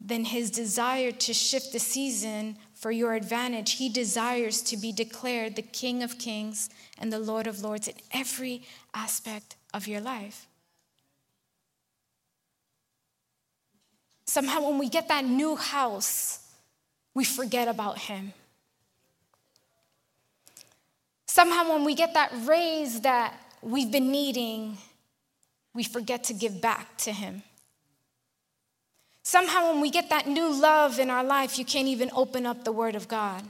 than 0.00 0.24
His 0.24 0.50
desire 0.50 1.12
to 1.12 1.32
shift 1.32 1.72
the 1.72 1.78
season 1.78 2.56
for 2.80 2.90
your 2.90 3.12
advantage. 3.12 3.72
He 3.72 3.90
desires 3.90 4.62
to 4.62 4.76
be 4.78 4.90
declared 4.90 5.54
the 5.54 5.62
King 5.62 6.02
of 6.02 6.18
Kings 6.18 6.70
and 6.98 7.12
the 7.12 7.18
Lord 7.18 7.46
of 7.46 7.60
Lords 7.60 7.86
in 7.86 7.94
every 8.10 8.62
aspect 8.94 9.56
of 9.74 9.86
your 9.86 10.00
life. 10.00 10.46
Somehow, 14.24 14.66
when 14.66 14.78
we 14.78 14.88
get 14.88 15.08
that 15.08 15.26
new 15.26 15.56
house, 15.56 16.38
we 17.14 17.24
forget 17.24 17.68
about 17.68 17.98
Him. 17.98 18.32
Somehow, 21.26 21.74
when 21.74 21.84
we 21.84 21.94
get 21.94 22.14
that 22.14 22.32
raise 22.46 23.02
that 23.02 23.34
we've 23.60 23.90
been 23.90 24.10
needing, 24.10 24.78
we 25.74 25.84
forget 25.84 26.24
to 26.24 26.32
give 26.32 26.62
back 26.62 26.96
to 26.98 27.12
Him. 27.12 27.42
Somehow, 29.22 29.72
when 29.72 29.80
we 29.80 29.90
get 29.90 30.08
that 30.10 30.26
new 30.26 30.52
love 30.52 30.98
in 30.98 31.10
our 31.10 31.24
life, 31.24 31.58
you 31.58 31.64
can't 31.64 31.88
even 31.88 32.10
open 32.14 32.46
up 32.46 32.64
the 32.64 32.72
Word 32.72 32.94
of 32.94 33.06
God. 33.08 33.44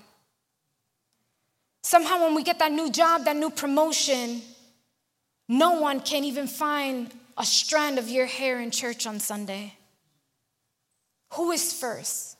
Somehow, 1.82 2.24
when 2.24 2.34
we 2.34 2.42
get 2.42 2.58
that 2.58 2.72
new 2.72 2.90
job, 2.90 3.24
that 3.24 3.36
new 3.36 3.50
promotion, 3.50 4.42
no 5.48 5.80
one 5.80 6.00
can 6.00 6.24
even 6.24 6.46
find 6.46 7.10
a 7.36 7.44
strand 7.44 7.98
of 7.98 8.08
your 8.08 8.26
hair 8.26 8.60
in 8.60 8.70
church 8.70 9.06
on 9.06 9.18
Sunday. 9.18 9.74
Who 11.34 11.52
is 11.52 11.72
first? 11.72 12.36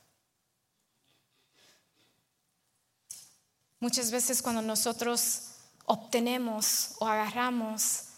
Muchas 3.81 4.11
veces 4.11 4.43
cuando 4.43 4.61
nosotros 4.61 5.55
obtenemos 5.89 6.97
o 7.01 7.07
agarramos 7.07 8.11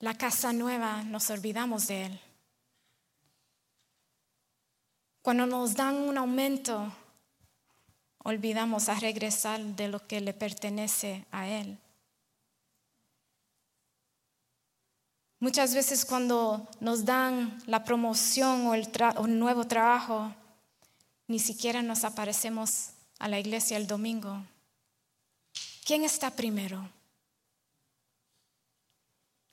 la 0.00 0.14
casa 0.14 0.52
nueva, 0.52 1.04
nos 1.04 1.28
olvidamos 1.28 1.88
de 1.88 2.06
él. 2.06 2.18
Cuando 5.24 5.46
nos 5.46 5.74
dan 5.74 5.96
un 5.96 6.18
aumento, 6.18 6.92
olvidamos 8.24 8.90
a 8.90 9.00
regresar 9.00 9.58
de 9.58 9.88
lo 9.88 10.06
que 10.06 10.20
le 10.20 10.34
pertenece 10.34 11.24
a 11.30 11.48
Él. 11.48 11.78
Muchas 15.40 15.74
veces 15.74 16.04
cuando 16.04 16.68
nos 16.78 17.06
dan 17.06 17.58
la 17.64 17.84
promoción 17.84 18.66
o 18.66 18.74
el, 18.74 18.86
nuevo 19.38 19.66
trabajo, 19.66 20.30
ni 21.26 21.38
siquiera 21.38 21.80
nos 21.80 22.04
aparecemos 22.04 22.90
a 23.18 23.26
la 23.26 23.40
iglesia 23.40 23.78
el 23.78 23.86
domingo. 23.86 24.44
¿Quién 25.86 26.04
está 26.04 26.32
primero? 26.32 26.86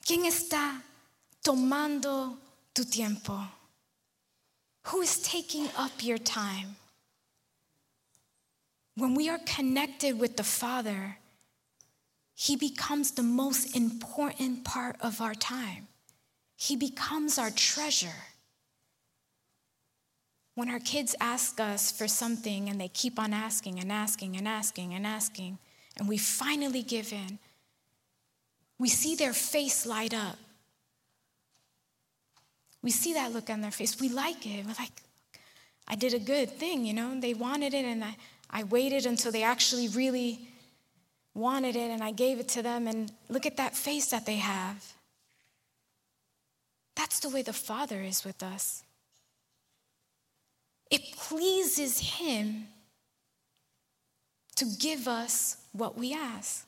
¿Quién 0.01 0.25
está 0.25 0.83
tomando 1.41 2.37
tu 2.73 2.83
tiempo? 2.83 3.60
Who 4.85 5.01
is 5.01 5.19
taking 5.21 5.69
up 5.77 5.91
your 6.03 6.17
time? 6.17 6.75
When 8.95 9.15
we 9.15 9.29
are 9.29 9.39
connected 9.45 10.19
with 10.19 10.37
the 10.37 10.43
Father, 10.43 11.17
He 12.35 12.55
becomes 12.55 13.11
the 13.11 13.23
most 13.23 13.75
important 13.75 14.65
part 14.65 14.95
of 14.99 15.21
our 15.21 15.35
time. 15.35 15.87
He 16.55 16.75
becomes 16.75 17.37
our 17.37 17.51
treasure. 17.51 18.27
When 20.55 20.69
our 20.69 20.79
kids 20.79 21.15
ask 21.19 21.59
us 21.59 21.91
for 21.91 22.07
something 22.07 22.69
and 22.69 22.79
they 22.79 22.89
keep 22.89 23.17
on 23.17 23.33
asking 23.33 23.79
and 23.79 23.91
asking 23.91 24.35
and 24.35 24.47
asking 24.47 24.93
and 24.93 25.07
asking, 25.07 25.59
and 25.97 26.07
we 26.07 26.17
finally 26.17 26.83
give 26.83 27.13
in, 27.13 27.39
we 28.77 28.89
see 28.89 29.15
their 29.15 29.33
face 29.33 29.85
light 29.85 30.13
up. 30.13 30.37
We 32.83 32.91
see 32.91 33.13
that 33.13 33.31
look 33.31 33.49
on 33.49 33.61
their 33.61 33.71
face. 33.71 33.99
We 33.99 34.09
like 34.09 34.45
it. 34.45 34.65
We're 34.65 34.73
like, 34.79 34.91
I 35.87 35.95
did 35.95 36.13
a 36.13 36.19
good 36.19 36.49
thing, 36.49 36.85
you 36.85 36.93
know? 36.93 37.19
They 37.19 37.33
wanted 37.33 37.73
it, 37.73 37.85
and 37.85 38.03
I, 38.03 38.15
I 38.49 38.63
waited 38.63 39.05
until 39.05 39.31
they 39.31 39.43
actually 39.43 39.87
really 39.89 40.47
wanted 41.33 41.75
it, 41.75 41.91
and 41.91 42.03
I 42.03 42.11
gave 42.11 42.39
it 42.39 42.47
to 42.49 42.61
them, 42.61 42.87
and 42.87 43.11
look 43.29 43.45
at 43.45 43.57
that 43.57 43.75
face 43.75 44.09
that 44.09 44.25
they 44.25 44.37
have. 44.37 44.93
That's 46.95 47.19
the 47.19 47.29
way 47.29 47.41
the 47.41 47.53
Father 47.53 48.01
is 48.01 48.25
with 48.25 48.41
us. 48.41 48.83
It 50.89 51.15
pleases 51.15 51.99
Him 51.99 52.67
to 54.55 54.65
give 54.79 55.07
us 55.07 55.57
what 55.71 55.97
we 55.97 56.13
ask. 56.13 56.65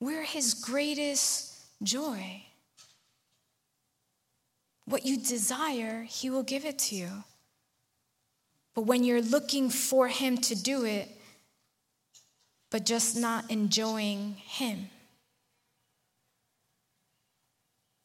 We're 0.00 0.24
His 0.24 0.54
greatest 0.54 1.54
joy. 1.82 2.42
What 4.88 5.04
you 5.04 5.18
desire, 5.18 6.04
He 6.04 6.30
will 6.30 6.42
give 6.42 6.64
it 6.64 6.78
to 6.80 6.94
you. 6.94 7.10
But 8.74 8.82
when 8.82 9.04
you're 9.04 9.20
looking 9.20 9.68
for 9.68 10.08
Him 10.08 10.38
to 10.38 10.54
do 10.54 10.84
it, 10.84 11.08
but 12.70 12.86
just 12.86 13.16
not 13.16 13.50
enjoying 13.50 14.34
Him, 14.34 14.88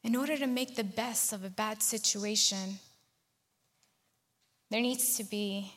in 0.03 0.15
order 0.15 0.37
to 0.37 0.45
make 0.45 0.75
the 0.75 0.83
best 0.83 1.31
of 1.31 1.45
a 1.45 1.49
bad 1.49 1.81
situation, 1.81 2.79
there 4.69 4.81
needs 4.81 5.15
to 5.15 5.23
be 5.23 5.73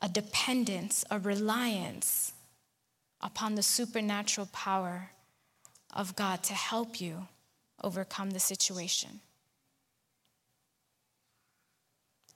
a 0.00 0.08
dependence, 0.08 1.04
a 1.10 1.18
reliance 1.18 2.32
upon 3.20 3.54
the 3.54 3.62
supernatural 3.62 4.48
power 4.52 5.10
of 5.92 6.16
God 6.16 6.42
to 6.44 6.54
help 6.54 7.00
you 7.00 7.28
overcome 7.82 8.30
the 8.30 8.40
situation. 8.40 9.20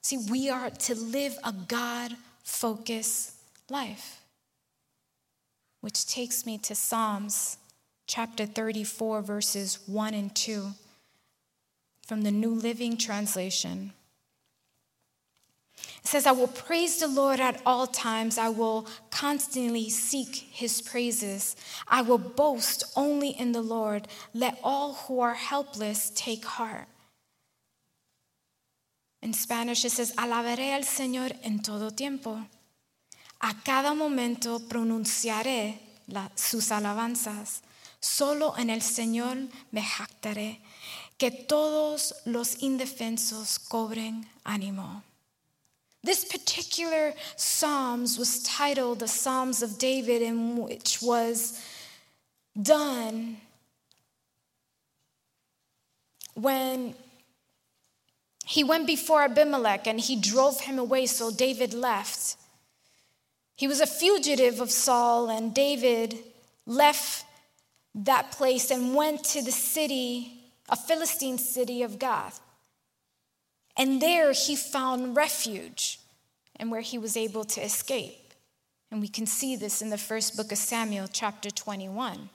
See, 0.02 0.18
we 0.30 0.50
are 0.50 0.70
to 0.70 0.94
live 0.96 1.38
a 1.44 1.52
God 1.52 2.16
focused 2.42 3.34
life, 3.70 4.20
which 5.80 6.06
takes 6.06 6.44
me 6.44 6.58
to 6.58 6.74
Psalms 6.74 7.56
chapter 8.06 8.44
34, 8.44 9.22
verses 9.22 9.78
1 9.86 10.14
and 10.14 10.34
2 10.34 10.72
from 12.06 12.22
the 12.22 12.32
New 12.32 12.50
Living 12.50 12.96
Translation. 12.96 13.92
It 15.76 16.08
says, 16.08 16.26
I 16.26 16.32
will 16.32 16.48
praise 16.48 16.98
the 16.98 17.06
Lord 17.06 17.38
at 17.38 17.62
all 17.64 17.86
times. 17.86 18.38
I 18.38 18.48
will 18.48 18.88
constantly 19.10 19.88
seek 19.88 20.34
his 20.34 20.82
praises. 20.82 21.54
I 21.86 22.02
will 22.02 22.18
boast 22.18 22.84
only 22.96 23.30
in 23.30 23.52
the 23.52 23.62
Lord. 23.62 24.08
Let 24.34 24.58
all 24.64 24.94
who 24.94 25.20
are 25.20 25.34
helpless 25.34 26.10
take 26.14 26.44
heart. 26.44 26.88
In 29.22 29.32
Spanish, 29.32 29.84
it 29.84 29.92
says, 29.92 30.12
Alabaré 30.16 30.74
al 30.74 30.82
Señor 30.82 31.32
en 31.44 31.60
todo 31.62 31.90
tiempo. 31.90 32.44
A 33.40 33.54
cada 33.64 33.94
momento 33.94 34.58
pronunciaré 34.68 35.78
la, 36.08 36.30
sus 36.34 36.70
alabanzas. 36.70 37.62
Solo 38.00 38.54
en 38.58 38.68
el 38.68 38.82
Señor 38.82 39.48
me 39.70 39.82
jactaré 39.82 40.60
que 41.18 41.30
todos 41.30 42.14
los 42.24 42.62
indefensos 42.62 43.60
cobren 43.60 44.26
ánimo. 44.44 45.02
This 46.02 46.24
particular 46.24 47.14
Psalms 47.36 48.18
was 48.18 48.42
titled 48.42 48.98
the 48.98 49.06
Psalms 49.06 49.62
of 49.62 49.78
David, 49.78 50.20
in 50.20 50.56
which 50.56 51.00
was 51.00 51.60
done 52.60 53.36
when 56.34 56.96
he 58.44 58.64
went 58.64 58.86
before 58.86 59.22
Abimelech 59.22 59.86
and 59.86 60.00
he 60.00 60.20
drove 60.20 60.60
him 60.60 60.78
away, 60.78 61.06
so 61.06 61.30
David 61.30 61.72
left. 61.74 62.36
He 63.56 63.68
was 63.68 63.80
a 63.80 63.86
fugitive 63.86 64.60
of 64.60 64.70
Saul, 64.70 65.30
and 65.30 65.54
David 65.54 66.18
left 66.66 67.24
that 67.94 68.32
place 68.32 68.70
and 68.70 68.94
went 68.94 69.24
to 69.24 69.42
the 69.42 69.52
city 69.52 70.42
a 70.68 70.76
Philistine 70.76 71.38
city 71.38 71.82
of 71.82 71.98
Gath. 71.98 72.40
And 73.76 74.00
there 74.00 74.32
he 74.32 74.56
found 74.56 75.16
refuge 75.16 76.00
and 76.56 76.70
where 76.70 76.80
he 76.80 76.98
was 76.98 77.16
able 77.16 77.44
to 77.44 77.60
escape. 77.60 78.32
And 78.90 79.00
we 79.00 79.08
can 79.08 79.26
see 79.26 79.54
this 79.54 79.82
in 79.82 79.90
the 79.90 79.98
first 79.98 80.36
book 80.36 80.50
of 80.50 80.58
Samuel, 80.58 81.08
chapter 81.12 81.50
21. 81.50 82.30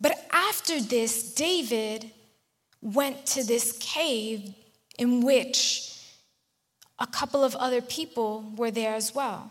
But 0.00 0.26
after 0.32 0.80
this, 0.80 1.34
David 1.34 2.10
went 2.80 3.26
to 3.26 3.44
this 3.44 3.76
cave 3.80 4.54
in 5.02 5.20
which 5.20 5.98
a 7.00 7.08
couple 7.08 7.42
of 7.42 7.56
other 7.56 7.82
people 7.82 8.44
were 8.56 8.70
there 8.70 8.94
as 8.94 9.12
well. 9.12 9.50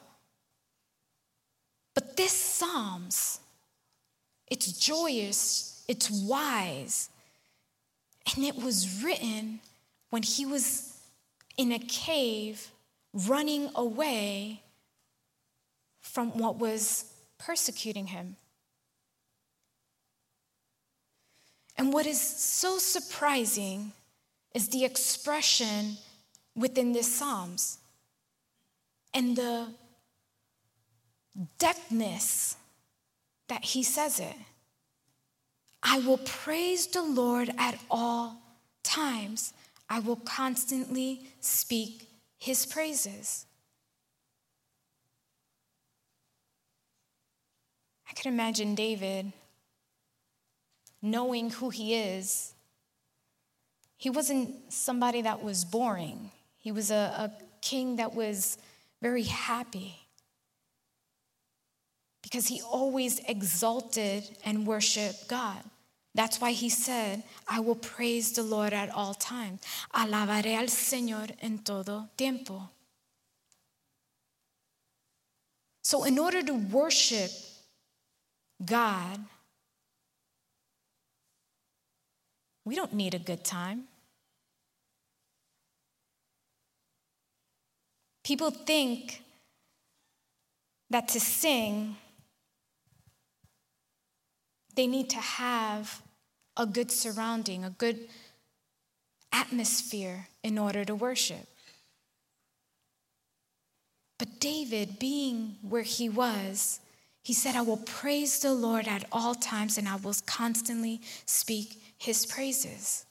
But 1.93 2.15
this 2.15 2.31
Psalms, 2.31 3.41
it's 4.47 4.71
joyous, 4.79 5.83
it's 5.89 6.09
wise, 6.09 7.09
and 8.33 8.45
it 8.45 8.55
was 8.55 9.03
written 9.03 9.59
when 10.09 10.23
he 10.23 10.45
was 10.45 10.97
in 11.57 11.73
a 11.73 11.79
cave 11.79 12.71
running 13.13 13.69
away 13.75 14.61
from 15.99 16.37
what 16.37 16.59
was 16.59 17.11
persecuting 17.37 18.07
him. 18.07 18.37
And 21.77 21.91
what 21.91 22.05
is 22.05 22.21
so 22.21 22.77
surprising 22.77 23.91
is 24.53 24.69
the 24.69 24.85
expression 24.85 25.97
within 26.55 26.91
this 26.93 27.13
Psalms 27.13 27.79
and 29.13 29.35
the 29.35 29.67
depthness 31.59 32.55
that 33.47 33.63
he 33.63 33.83
says 33.83 34.19
it. 34.19 34.35
I 35.83 35.99
will 35.99 36.19
praise 36.19 36.87
the 36.87 37.01
Lord 37.01 37.49
at 37.57 37.79
all 37.89 38.41
times. 38.83 39.53
I 39.89 39.99
will 39.99 40.17
constantly 40.17 41.27
speak 41.39 42.07
his 42.37 42.65
praises. 42.65 43.45
I 48.09 48.13
can 48.13 48.33
imagine 48.33 48.75
David 48.75 49.31
knowing 51.01 51.49
who 51.49 51.69
he 51.69 51.95
is. 51.95 52.53
He 54.01 54.09
wasn't 54.09 54.73
somebody 54.73 55.21
that 55.21 55.43
was 55.43 55.63
boring, 55.63 56.31
he 56.57 56.71
was 56.71 56.89
a, 56.89 56.95
a 56.95 57.31
king 57.61 57.97
that 57.97 58.15
was 58.15 58.57
very 58.99 59.21
happy 59.21 59.95
because 62.23 62.47
he 62.47 62.63
always 62.63 63.19
exalted 63.27 64.23
and 64.43 64.65
worshiped 64.65 65.27
God. 65.27 65.61
That's 66.15 66.41
why 66.41 66.51
he 66.51 66.67
said, 66.67 67.21
I 67.47 67.59
will 67.59 67.75
praise 67.75 68.31
the 68.31 68.41
Lord 68.41 68.73
at 68.73 68.89
all 68.89 69.13
times. 69.13 69.61
Alabaré 69.93 70.57
al 70.57 70.65
Señor 70.65 71.35
en 71.39 71.59
todo 71.59 72.09
tiempo. 72.17 72.71
So, 75.83 76.05
in 76.05 76.17
order 76.17 76.41
to 76.41 76.53
worship 76.53 77.29
God, 78.65 79.19
we 82.65 82.75
don't 82.75 82.93
need 82.93 83.13
a 83.13 83.19
good 83.19 83.43
time. 83.43 83.83
People 88.31 88.51
think 88.51 89.23
that 90.89 91.09
to 91.09 91.19
sing 91.19 91.97
they 94.73 94.87
need 94.87 95.09
to 95.09 95.17
have 95.17 96.01
a 96.55 96.65
good 96.65 96.93
surrounding, 96.93 97.65
a 97.65 97.71
good 97.71 98.07
atmosphere 99.33 100.29
in 100.43 100.57
order 100.57 100.85
to 100.85 100.95
worship. 100.95 101.45
But 104.17 104.39
David, 104.39 104.97
being 104.97 105.57
where 105.61 105.83
he 105.83 106.07
was, 106.07 106.79
he 107.21 107.33
said, 107.33 107.57
I 107.57 107.63
will 107.63 107.83
praise 107.85 108.39
the 108.39 108.53
Lord 108.53 108.87
at 108.87 109.03
all 109.11 109.35
times 109.35 109.77
and 109.77 109.89
I 109.89 109.97
will 109.97 110.15
constantly 110.25 111.01
speak 111.25 111.83
his 111.97 112.25
praises. 112.25 113.05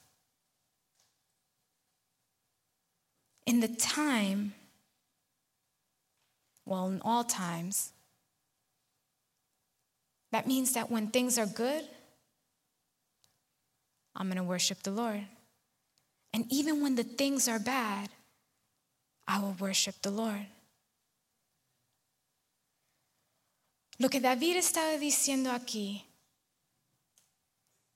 in 3.45 3.59
the 3.59 3.67
time, 3.67 4.53
well, 6.65 6.87
in 6.87 7.01
all 7.03 7.23
times, 7.23 7.91
that 10.31 10.47
means 10.47 10.73
that 10.73 10.89
when 10.89 11.07
things 11.07 11.37
are 11.37 11.45
good, 11.45 11.83
I'm 14.15 14.27
going 14.27 14.37
to 14.37 14.43
worship 14.43 14.83
the 14.83 14.91
Lord. 14.91 15.25
And 16.33 16.45
even 16.49 16.81
when 16.81 16.95
the 16.95 17.03
things 17.03 17.47
are 17.47 17.59
bad, 17.59 18.09
I 19.27 19.39
will 19.39 19.55
worship 19.59 19.95
the 20.01 20.11
Lord. 20.11 20.45
Lo 23.99 24.09
que 24.09 24.19
David 24.19 24.57
estaba 24.57 24.97
diciendo 24.97 25.51
aquí 25.51 26.03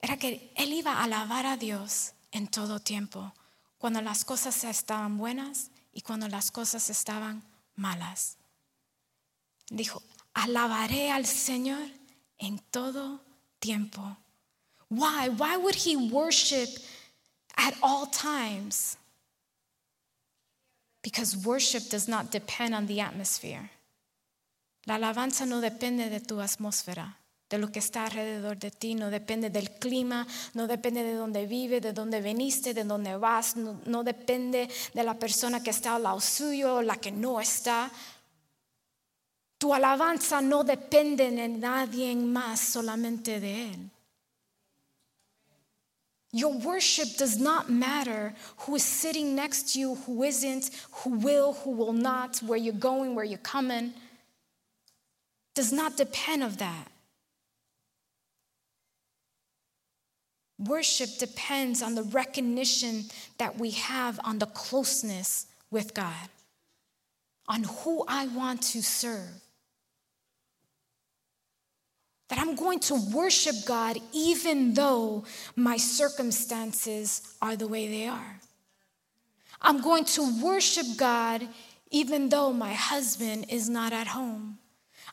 era 0.02 0.18
que 0.18 0.52
él 0.56 0.74
iba 0.74 0.94
a 0.94 1.04
alabar 1.04 1.46
a 1.46 1.58
Dios 1.58 2.14
en 2.32 2.48
todo 2.48 2.80
tiempo, 2.80 3.34
cuando 3.80 4.02
las 4.02 4.24
cosas 4.24 4.64
estaban 4.66 5.18
buenas 5.18 5.72
y 5.94 6.02
cuando 6.02 6.28
las 6.28 6.52
cosas 6.52 6.90
estaban 6.90 7.44
malas. 7.76 8.38
Dijo, 9.70 10.02
alabaré 10.34 11.12
al 11.12 11.26
Señor 11.26 11.88
en 12.38 12.60
todo 12.72 13.22
tiempo. 13.60 14.18
Why? 14.90 15.30
Why 15.30 15.58
would 15.58 15.76
he 15.76 15.96
worship 15.96 16.70
at 17.58 17.74
all 17.82 18.08
times? 18.08 18.98
Because 21.02 21.38
worship 21.38 21.90
does 21.90 22.08
not 22.08 22.32
depend 22.32 22.74
on 22.74 22.88
the 22.88 23.02
atmosphere. 23.02 23.70
La 24.86 24.96
alabanza 24.96 25.46
no 25.46 25.62
depende 25.62 26.10
de 26.10 26.20
tu 26.20 26.40
atmósfera, 26.42 27.18
de 27.50 27.58
lo 27.58 27.72
que 27.72 27.80
está 27.80 28.06
alrededor 28.06 28.58
de 28.58 28.70
ti, 28.70 28.94
no 28.94 29.10
depende 29.10 29.50
del 29.50 29.72
clima, 29.72 30.28
no 30.54 30.68
depende 30.68 31.04
de 31.04 31.14
dónde 31.14 31.48
vive, 31.48 31.82
de 31.82 31.92
dónde 31.92 32.22
veniste, 32.22 32.74
de 32.76 32.84
dónde 32.84 33.18
vas, 33.18 33.56
no, 33.56 33.82
no 33.86 34.04
depende 34.04 34.70
de 34.94 35.04
la 35.04 35.18
persona 35.18 35.64
que 35.64 35.72
está 35.72 35.96
al 35.96 36.04
lado 36.04 36.22
suyo 36.22 36.76
o 36.76 36.82
la 36.84 36.98
que 36.98 37.12
no 37.12 37.42
está. 37.42 37.92
Tu 39.60 39.68
alabanza 39.68 40.42
no 40.44 40.64
depende 40.64 41.30
de 41.30 41.48
nadie 41.48 42.16
más, 42.16 42.60
solamente 42.60 43.40
de 43.40 43.72
Él. 43.72 43.90
Your 46.32 46.52
worship 46.52 47.16
does 47.18 47.40
not 47.40 47.70
matter 47.70 48.34
who 48.58 48.76
is 48.76 48.84
sitting 48.84 49.36
next 49.36 49.72
to 49.74 49.80
you, 49.80 49.96
who 50.06 50.24
isn't, 50.24 50.70
who 50.92 51.12
will, 51.12 51.54
who 51.54 51.72
will 51.72 51.94
not, 51.94 52.40
where 52.40 52.58
you're 52.58 52.74
going, 52.74 53.16
where 53.16 53.24
you're 53.24 53.38
coming. 53.38 53.94
Does 55.54 55.72
not 55.72 55.96
depend 55.96 56.44
of 56.44 56.58
that. 56.58 56.92
Worship 60.60 61.18
depends 61.20 61.82
on 61.82 61.96
the 61.96 62.04
recognition 62.04 63.06
that 63.38 63.58
we 63.58 63.72
have 63.72 64.20
on 64.26 64.40
the 64.40 64.48
closeness 64.48 65.46
with 65.72 65.94
God, 65.94 66.30
on 67.48 67.64
who 67.64 68.04
I 68.10 68.28
want 68.28 68.62
to 68.74 68.84
serve 68.84 69.45
that 72.28 72.40
I'm 72.40 72.56
going 72.56 72.80
to 72.80 72.96
worship 73.14 73.56
God 73.66 73.98
even 74.14 74.74
though 74.74 75.26
my 75.56 75.78
circumstances 75.78 77.36
are 77.42 77.56
the 77.56 77.68
way 77.68 77.88
they 77.88 78.08
are. 78.08 78.40
I'm 79.62 79.82
going 79.82 80.06
to 80.06 80.44
worship 80.44 80.86
God 80.98 81.48
even 81.92 82.30
though 82.30 82.52
my 82.52 82.74
husband 82.74 83.46
is 83.50 83.70
not 83.70 83.94
at 83.94 84.08
home. 84.08 84.58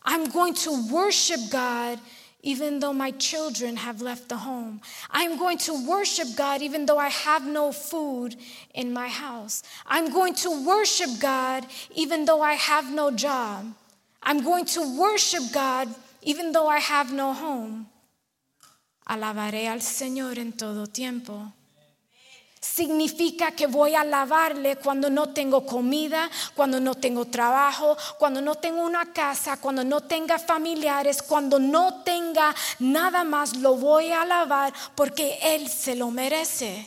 I'm 0.02 0.30
going 0.30 0.54
to 0.54 0.88
worship 0.90 1.40
God 1.50 1.98
even 2.42 2.80
though 2.80 2.92
my 2.92 3.12
children 3.12 3.76
have 3.76 4.02
left 4.02 4.28
the 4.28 4.36
home. 4.36 4.80
I'm 5.10 5.38
going 5.38 5.58
to 5.58 5.88
worship 5.88 6.28
God 6.36 6.60
even 6.60 6.86
though 6.86 6.98
I 6.98 7.08
have 7.08 7.46
no 7.46 7.70
food 7.72 8.36
in 8.74 8.92
my 8.92 9.08
house. 9.08 9.62
I'm 9.86 10.12
going 10.12 10.34
to 10.36 10.66
worship 10.66 11.10
God 11.20 11.66
even 11.94 12.24
though 12.24 12.40
I 12.40 12.54
have 12.54 12.92
no 12.92 13.10
job. 13.10 13.72
I'm 14.22 14.42
going 14.42 14.64
to 14.66 14.98
worship 14.98 15.42
God 15.52 15.88
even 16.22 16.52
though 16.52 16.68
I 16.68 16.78
have 16.78 17.12
no 17.12 17.32
home, 17.32 17.86
alabaré 19.06 19.68
al 19.68 19.82
Señor 19.82 20.38
en 20.38 20.52
todo 20.52 20.86
tiempo. 20.86 21.52
Significa 22.60 23.50
que 23.50 23.66
voy 23.66 23.96
a 23.96 24.02
alabarle 24.02 24.76
cuando 24.76 25.10
no 25.10 25.30
tengo 25.30 25.66
comida, 25.66 26.30
cuando 26.54 26.78
no 26.78 26.94
tengo 26.94 27.24
trabajo, 27.24 27.96
cuando 28.20 28.40
no 28.40 28.54
tengo 28.54 28.82
una 28.82 29.12
casa, 29.12 29.60
cuando 29.60 29.82
no 29.82 30.02
tenga 30.02 30.38
familiares, 30.38 31.22
cuando 31.22 31.58
no 31.58 32.02
tenga 32.04 32.54
nada 32.78 33.24
más, 33.24 33.56
lo 33.56 33.74
voy 33.74 34.12
a 34.12 34.22
alabar 34.22 34.72
porque 34.94 35.40
Él 35.42 35.68
se 35.68 35.96
lo 35.96 36.12
merece. 36.12 36.86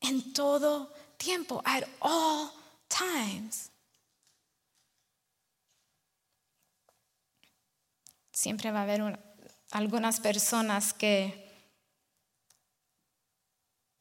En 0.00 0.32
todo 0.32 0.90
tiempo, 1.18 1.60
at 1.66 1.84
all 2.00 2.50
times. 2.88 3.69
Siempre 8.40 8.70
va 8.70 8.78
a 8.78 8.82
haber 8.84 9.02
algunas 9.70 10.18
personas 10.18 10.94
que 10.94 11.34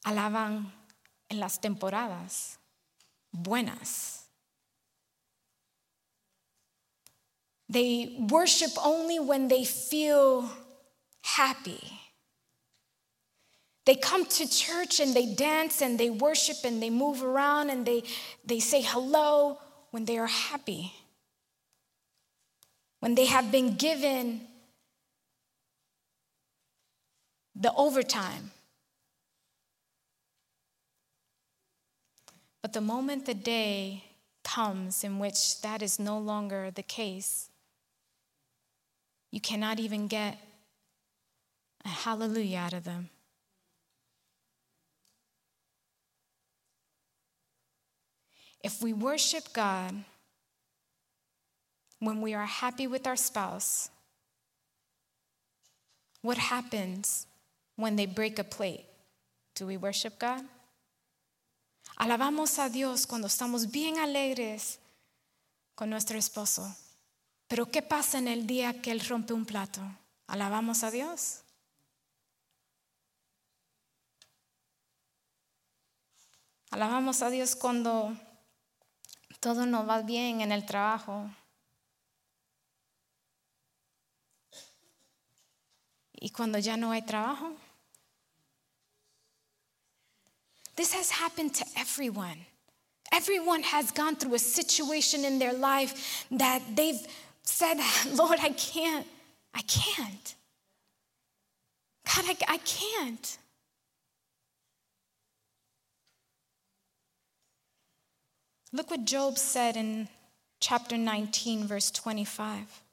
alaban 0.05 0.73
en 1.27 1.41
las 1.41 1.59
temporadas 1.59 2.57
buenas. 3.33 4.29
They 7.67 8.15
worship 8.31 8.71
only 8.77 9.19
when 9.19 9.49
they 9.49 9.65
feel 9.65 10.49
happy. 11.21 11.99
They 13.83 13.95
come 13.95 14.23
to 14.23 14.47
church 14.47 15.01
and 15.01 15.13
they 15.13 15.35
dance 15.35 15.81
and 15.81 15.99
they 15.99 16.09
worship 16.09 16.63
and 16.63 16.81
they 16.81 16.89
move 16.89 17.25
around 17.25 17.71
and 17.71 17.85
they, 17.85 18.03
they 18.45 18.61
say 18.61 18.81
hello 18.81 19.59
when 19.91 20.05
they 20.05 20.17
are 20.17 20.27
happy 20.27 20.93
when 22.99 23.15
they 23.15 23.25
have 23.25 23.51
been 23.51 23.75
given 23.75 24.41
the 27.55 27.73
overtime. 27.75 28.51
But 32.61 32.73
the 32.73 32.81
moment 32.81 33.25
the 33.25 33.33
day 33.33 34.03
comes 34.43 35.03
in 35.03 35.19
which 35.19 35.61
that 35.61 35.81
is 35.81 35.99
no 35.99 36.17
longer 36.17 36.71
the 36.71 36.83
case, 36.83 37.49
you 39.31 39.39
cannot 39.39 39.79
even 39.79 40.07
get 40.07 40.37
a 41.85 41.89
hallelujah 41.89 42.57
out 42.57 42.73
of 42.73 42.83
them. 42.83 43.09
If 48.61 48.81
we 48.81 48.91
worship 48.91 49.53
God, 49.53 50.03
when 51.99 52.21
we 52.21 52.33
are 52.33 52.45
happy 52.45 52.87
with 52.87 53.05
our 53.05 53.15
spouse? 53.15 53.89
What 56.21 56.37
happens 56.37 57.27
when 57.75 57.95
they 57.95 58.05
break 58.05 58.39
a 58.39 58.43
plate? 58.43 58.85
Do 59.55 59.67
we 59.67 59.77
worship 59.77 60.19
God? 60.19 60.43
Alabamos 61.97 62.59
a 62.59 62.69
Dios 62.69 63.05
cuando 63.05 63.27
estamos 63.27 63.69
bien 63.69 63.99
alegres 63.99 64.79
con 65.75 65.89
nuestro 65.89 66.17
esposo. 66.17 66.75
Pero 67.47 67.65
¿qué 67.65 67.81
pasa 67.81 68.17
en 68.17 68.27
el 68.27 68.45
día 68.47 68.81
que 68.81 68.91
Él 68.91 69.01
rompe 69.01 69.33
un 69.33 69.45
plato? 69.45 69.81
¿Alabamos 70.27 70.83
a 70.83 70.91
Dios? 70.91 71.41
Alabamos 76.71 77.21
a 77.23 77.29
Dios 77.29 77.55
cuando 77.55 78.15
todo 79.39 79.65
nos 79.65 79.89
va 79.89 80.01
bien 80.01 80.41
en 80.41 80.51
el 80.51 80.65
trabajo, 80.65 81.29
y 86.21 86.29
cuando 86.29 86.59
ya 86.59 86.75
no 86.75 86.91
hay 86.91 87.01
trabajo. 87.01 87.55
This 90.75 90.93
has 90.93 91.09
happened 91.11 91.53
to 91.55 91.65
everyone. 91.77 92.45
Everyone 93.11 93.63
has 93.63 93.91
gone 93.91 94.15
through 94.15 94.35
a 94.35 94.39
situation 94.39 95.25
in 95.25 95.39
their 95.39 95.53
life 95.53 96.25
that 96.31 96.61
they've 96.75 97.01
said, 97.43 97.77
Lord, 98.13 98.39
I 98.41 98.49
can't, 98.49 99.05
I 99.53 99.61
can't. 99.61 100.35
God, 102.15 102.25
I, 102.27 102.53
I 102.53 102.57
can't. 102.57 103.37
Look 108.71 108.91
what 108.91 109.05
Job 109.05 109.37
said 109.37 109.75
in 109.75 110.07
chapter 110.59 110.97
19, 110.97 111.65
verse 111.65 111.89
25. 111.91 112.83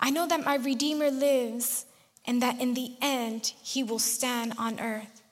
I 0.00 0.10
know 0.10 0.26
that 0.26 0.44
my 0.44 0.56
Redeemer 0.56 1.10
lives 1.10 1.86
and 2.24 2.42
that 2.42 2.60
in 2.60 2.74
the 2.74 2.92
end 3.00 3.52
he 3.62 3.82
will 3.82 3.98
stand 3.98 4.54
on 4.58 4.80
earth. 4.80 5.22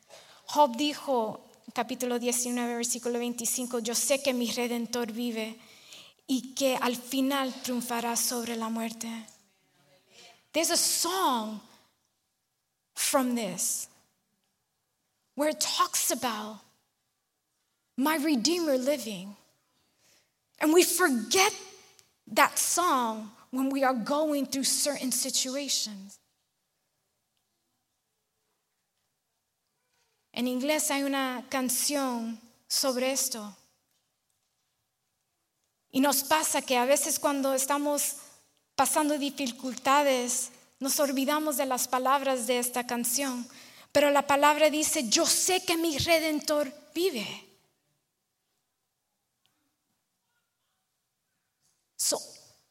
Job 0.52 0.76
dijo, 0.76 1.40
capítulo 1.72 2.18
19, 2.18 2.66
versículo 2.66 3.18
25, 3.18 3.80
yo 3.80 3.94
sé 3.94 4.22
que 4.22 4.32
mi 4.32 4.50
redentor 4.50 5.12
vive 5.12 5.56
y 6.28 6.54
que 6.54 6.76
al 6.80 6.96
final 6.96 7.52
triunfará 7.62 8.16
sobre 8.16 8.56
la 8.56 8.68
muerte. 8.68 9.08
There's 10.52 10.70
a 10.70 10.76
song 10.76 11.60
from 12.94 13.34
this. 13.34 13.88
where 15.36 15.50
it 15.50 15.60
talks 15.60 16.10
about 16.10 16.58
my 17.96 18.16
Redeemer 18.16 18.76
living. 18.76 19.36
And 20.58 20.72
we 20.72 20.82
forget 20.82 21.54
that 22.32 22.58
song 22.58 23.30
when 23.50 23.70
we 23.70 23.84
are 23.84 23.94
going 23.94 24.46
through 24.46 24.64
certain 24.64 25.12
situations. 25.12 26.18
En 30.32 30.46
inglés 30.46 30.90
hay 30.90 31.02
una 31.02 31.44
canción 31.48 32.38
sobre 32.68 33.12
esto. 33.12 33.56
Y 35.90 36.00
nos 36.00 36.24
pasa 36.24 36.60
que 36.60 36.76
a 36.76 36.84
veces 36.84 37.18
cuando 37.18 37.54
estamos 37.54 38.16
pasando 38.74 39.16
dificultades, 39.16 40.50
nos 40.78 41.00
olvidamos 41.00 41.56
de 41.56 41.64
las 41.64 41.88
palabras 41.88 42.46
de 42.46 42.58
esta 42.58 42.86
canción. 42.86 43.48
Pero 43.92 44.10
la 44.10 44.26
palabra 44.26 44.68
dice, 44.68 45.08
yo 45.08 45.24
sé 45.24 45.64
que 45.64 45.78
mi 45.78 45.96
redentor 45.96 46.70
vive. 46.94 47.45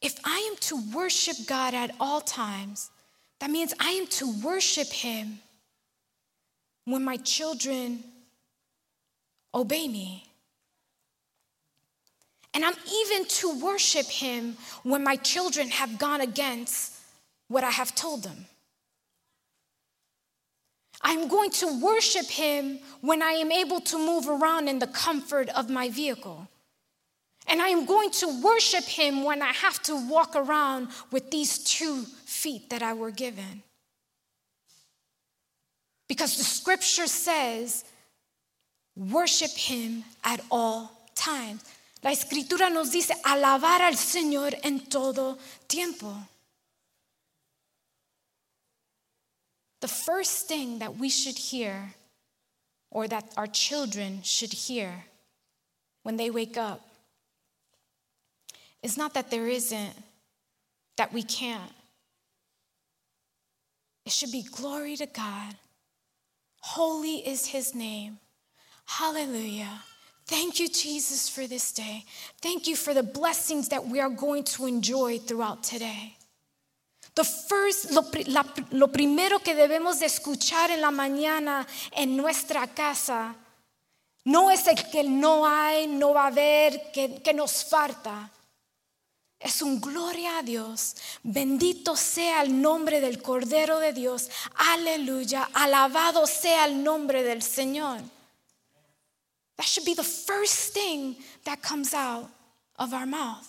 If 0.06 0.20
I 0.24 0.38
am 0.52 0.56
to 0.58 0.80
worship 0.94 1.36
God 1.48 1.74
at 1.74 1.96
all 2.00 2.22
times, 2.22 2.92
that 3.40 3.50
means 3.50 3.74
I 3.80 3.90
am 3.90 4.06
to 4.20 4.32
worship 4.44 4.88
Him 4.90 5.40
when 6.86 7.04
my 7.04 7.18
children 7.18 8.04
obey 9.52 9.88
me. 9.88 10.24
And 12.54 12.64
I'm 12.64 12.76
even 13.02 13.26
to 13.26 13.60
worship 13.60 14.06
Him 14.06 14.58
when 14.84 15.04
my 15.04 15.16
children 15.16 15.70
have 15.70 15.98
gone 15.98 16.22
against 16.22 16.94
what 17.48 17.64
I 17.64 17.72
have 17.72 17.96
told 17.96 18.22
them. 18.22 18.46
I'm 21.02 21.28
going 21.28 21.50
to 21.50 21.82
worship 21.82 22.28
Him 22.28 22.78
when 23.02 23.24
I 23.24 23.32
am 23.32 23.52
able 23.52 23.82
to 23.82 23.98
move 23.98 24.30
around 24.30 24.68
in 24.68 24.78
the 24.78 24.88
comfort 24.88 25.50
of 25.50 25.72
my 25.72 25.90
vehicle. 25.90 26.48
And 27.48 27.62
I 27.62 27.68
am 27.68 27.86
going 27.86 28.10
to 28.12 28.42
worship 28.42 28.84
Him 28.84 29.24
when 29.24 29.42
I 29.42 29.52
have 29.52 29.82
to 29.84 29.96
walk 30.10 30.36
around 30.36 30.88
with 31.12 31.30
these 31.32 31.60
two 31.60 32.04
feet 32.26 32.70
that 32.70 32.82
I 32.82 32.94
were 32.94 33.12
given. 33.12 33.64
Because 36.08 36.38
the 36.38 36.44
scripture 36.44 37.08
says, 37.08 37.84
worship 38.96 39.52
Him 39.52 40.04
at 40.24 40.42
all 40.50 40.92
times. 41.16 41.64
La 42.04 42.12
escritura 42.12 42.72
nos 42.72 42.92
dice 42.92 43.12
alabar 43.24 43.82
al 43.82 43.94
Señor 43.94 44.54
en 44.64 44.80
todo 44.82 45.38
tiempo. 45.68 46.16
The 49.82 49.88
first 49.88 50.48
thing 50.48 50.80
that 50.80 50.98
we 50.98 51.10
should 51.10 51.38
hear, 51.38 51.94
or 52.92 53.08
that 53.08 53.34
our 53.38 53.48
children 53.48 54.22
should 54.24 54.54
hear 54.54 55.06
when 56.04 56.18
they 56.18 56.30
wake 56.30 56.58
up, 56.58 56.82
is 58.86 58.98
not 58.98 59.16
that 59.16 59.32
there 59.32 59.48
isn't, 59.48 59.96
that 60.98 61.12
we 61.12 61.24
can't. 61.24 61.74
It 64.06 64.12
should 64.12 64.32
be 64.32 64.44
glory 64.44 64.96
to 64.98 65.08
God. 65.08 65.56
Holy 66.62 67.16
is 67.28 67.48
his 67.48 67.74
name. 67.74 68.20
Hallelujah. 68.86 69.82
Thank 70.28 70.60
you, 70.60 70.70
Jesus, 70.70 71.28
for 71.28 71.48
this 71.48 71.72
day. 71.72 72.06
Thank 72.42 72.68
you 72.68 72.76
for 72.76 72.94
the 72.94 73.02
blessings 73.02 73.70
that 73.70 73.88
we 73.88 74.00
are 74.00 74.10
going 74.10 74.44
to 74.56 74.68
enjoy 74.68 75.18
throughout 75.18 75.64
today. 75.64 76.16
The 77.16 77.24
first, 77.24 77.92
lo, 77.92 78.04
la, 78.28 78.44
lo 78.72 78.88
primero 78.88 79.40
que 79.40 79.56
debemos 79.56 80.00
de 80.00 80.06
escuchar 80.06 80.70
en 80.70 80.82
la 80.82 80.92
mañana 80.92 81.66
en 81.98 82.16
nuestra 82.16 82.68
casa 82.68 83.36
no 84.26 84.52
es 84.52 84.68
el 84.68 84.76
que 84.92 85.04
no 85.04 85.46
hay, 85.48 85.88
no 85.88 86.14
va 86.14 86.26
a 86.26 86.28
haber, 86.28 86.92
que, 86.92 87.22
que 87.24 87.34
nos 87.34 87.64
falta. 87.64 88.32
Es 89.40 89.62
un 89.62 89.80
gloria 89.80 90.40
a 90.40 90.44
Dios. 90.44 90.96
Bendito 91.24 91.96
sea 91.96 92.42
el 92.42 92.62
nombre 92.62 93.02
del 93.02 93.22
Cordero 93.22 93.80
de 93.80 93.94
Dios. 93.94 94.30
Aleluya. 94.56 95.50
Alabado 95.54 96.26
sea 96.26 96.66
el 96.66 96.84
nombre 96.84 97.24
del 97.24 97.42
Señor. 97.42 98.02
That 99.58 99.66
should 99.66 99.86
be 99.86 99.94
the 99.94 100.04
first 100.04 100.74
thing 100.74 101.16
that 101.44 101.62
comes 101.62 101.94
out 101.94 102.30
of 102.78 102.94
our 102.94 103.06
mouth. 103.06 103.48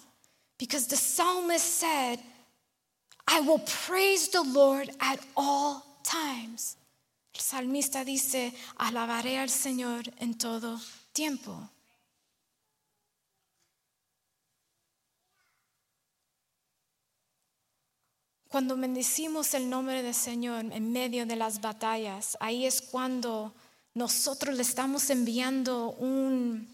Because 0.59 0.87
the 0.87 0.96
psalmist 0.96 1.79
said, 1.79 2.18
I 3.27 3.40
will 3.40 3.59
praise 3.59 4.29
the 4.29 4.42
Lord 4.42 4.90
at 5.01 5.18
all 5.37 5.85
times. 6.05 6.77
El 7.35 7.40
salmista 7.42 8.05
dice, 8.05 8.55
alabaré 8.79 9.38
al 9.38 9.51
Señor 9.51 10.05
en 10.18 10.35
todo 10.35 10.81
tiempo. 11.12 11.68
Cuando 18.48 18.76
bendecimos 18.76 19.54
el 19.54 19.68
nombre 19.68 20.02
del 20.02 20.14
Señor 20.14 20.66
en 20.72 20.92
medio 20.92 21.26
de 21.26 21.37
las 21.37 21.61
batallas, 21.61 22.37
ahí 22.40 22.64
es 22.64 22.80
cuando 22.80 23.52
nosotros 23.94 24.54
le 24.54 24.62
estamos 24.62 25.11
enviando 25.11 25.90
un 25.92 26.68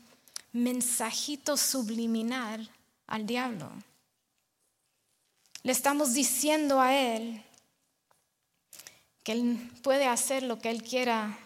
mensajito 0.53 1.57
subliminal 1.57 2.71
al 3.07 3.27
diablo. 3.27 3.71
Le 5.63 5.73
estamos 5.73 6.13
diciendo 6.13 6.81
a 6.81 6.95
Él 6.95 7.43
que 9.23 9.33
Él 9.33 9.71
puede 9.83 10.07
hacer 10.07 10.43
lo 10.43 10.59
que 10.59 10.71
Él 10.71 10.83
quiera 10.83 11.39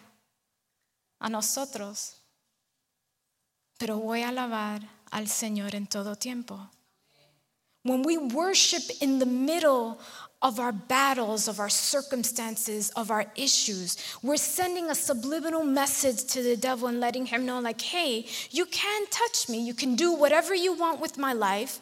a 1.19 1.29
nosotros, 1.29 2.17
pero 3.77 3.97
voy 3.97 4.23
a 4.23 4.29
alabar 4.29 4.81
al 5.11 5.29
Señor 5.29 5.75
en 5.75 5.87
todo 5.87 6.15
tiempo. 6.15 6.69
When 7.87 8.03
we 8.03 8.17
worship 8.17 8.83
in 9.01 9.19
the 9.19 9.25
middle 9.25 9.99
of 10.41 10.59
our 10.59 10.71
battles, 10.71 11.47
of 11.47 11.59
our 11.59 11.69
circumstances, 11.69 12.91
of 12.91 13.09
our 13.09 13.25
issues, 13.35 13.97
we're 14.21 14.37
sending 14.37 14.89
a 14.89 14.95
subliminal 14.95 15.63
message 15.63 16.25
to 16.33 16.43
the 16.43 16.55
devil 16.55 16.87
and 16.87 16.99
letting 16.99 17.25
him 17.25 17.45
know, 17.45 17.59
like, 17.59 17.81
hey, 17.81 18.27
you 18.51 18.65
can 18.65 19.07
touch 19.07 19.49
me. 19.49 19.59
You 19.59 19.73
can 19.73 19.95
do 19.95 20.13
whatever 20.13 20.53
you 20.53 20.73
want 20.73 20.99
with 20.99 21.17
my 21.17 21.33
life 21.33 21.79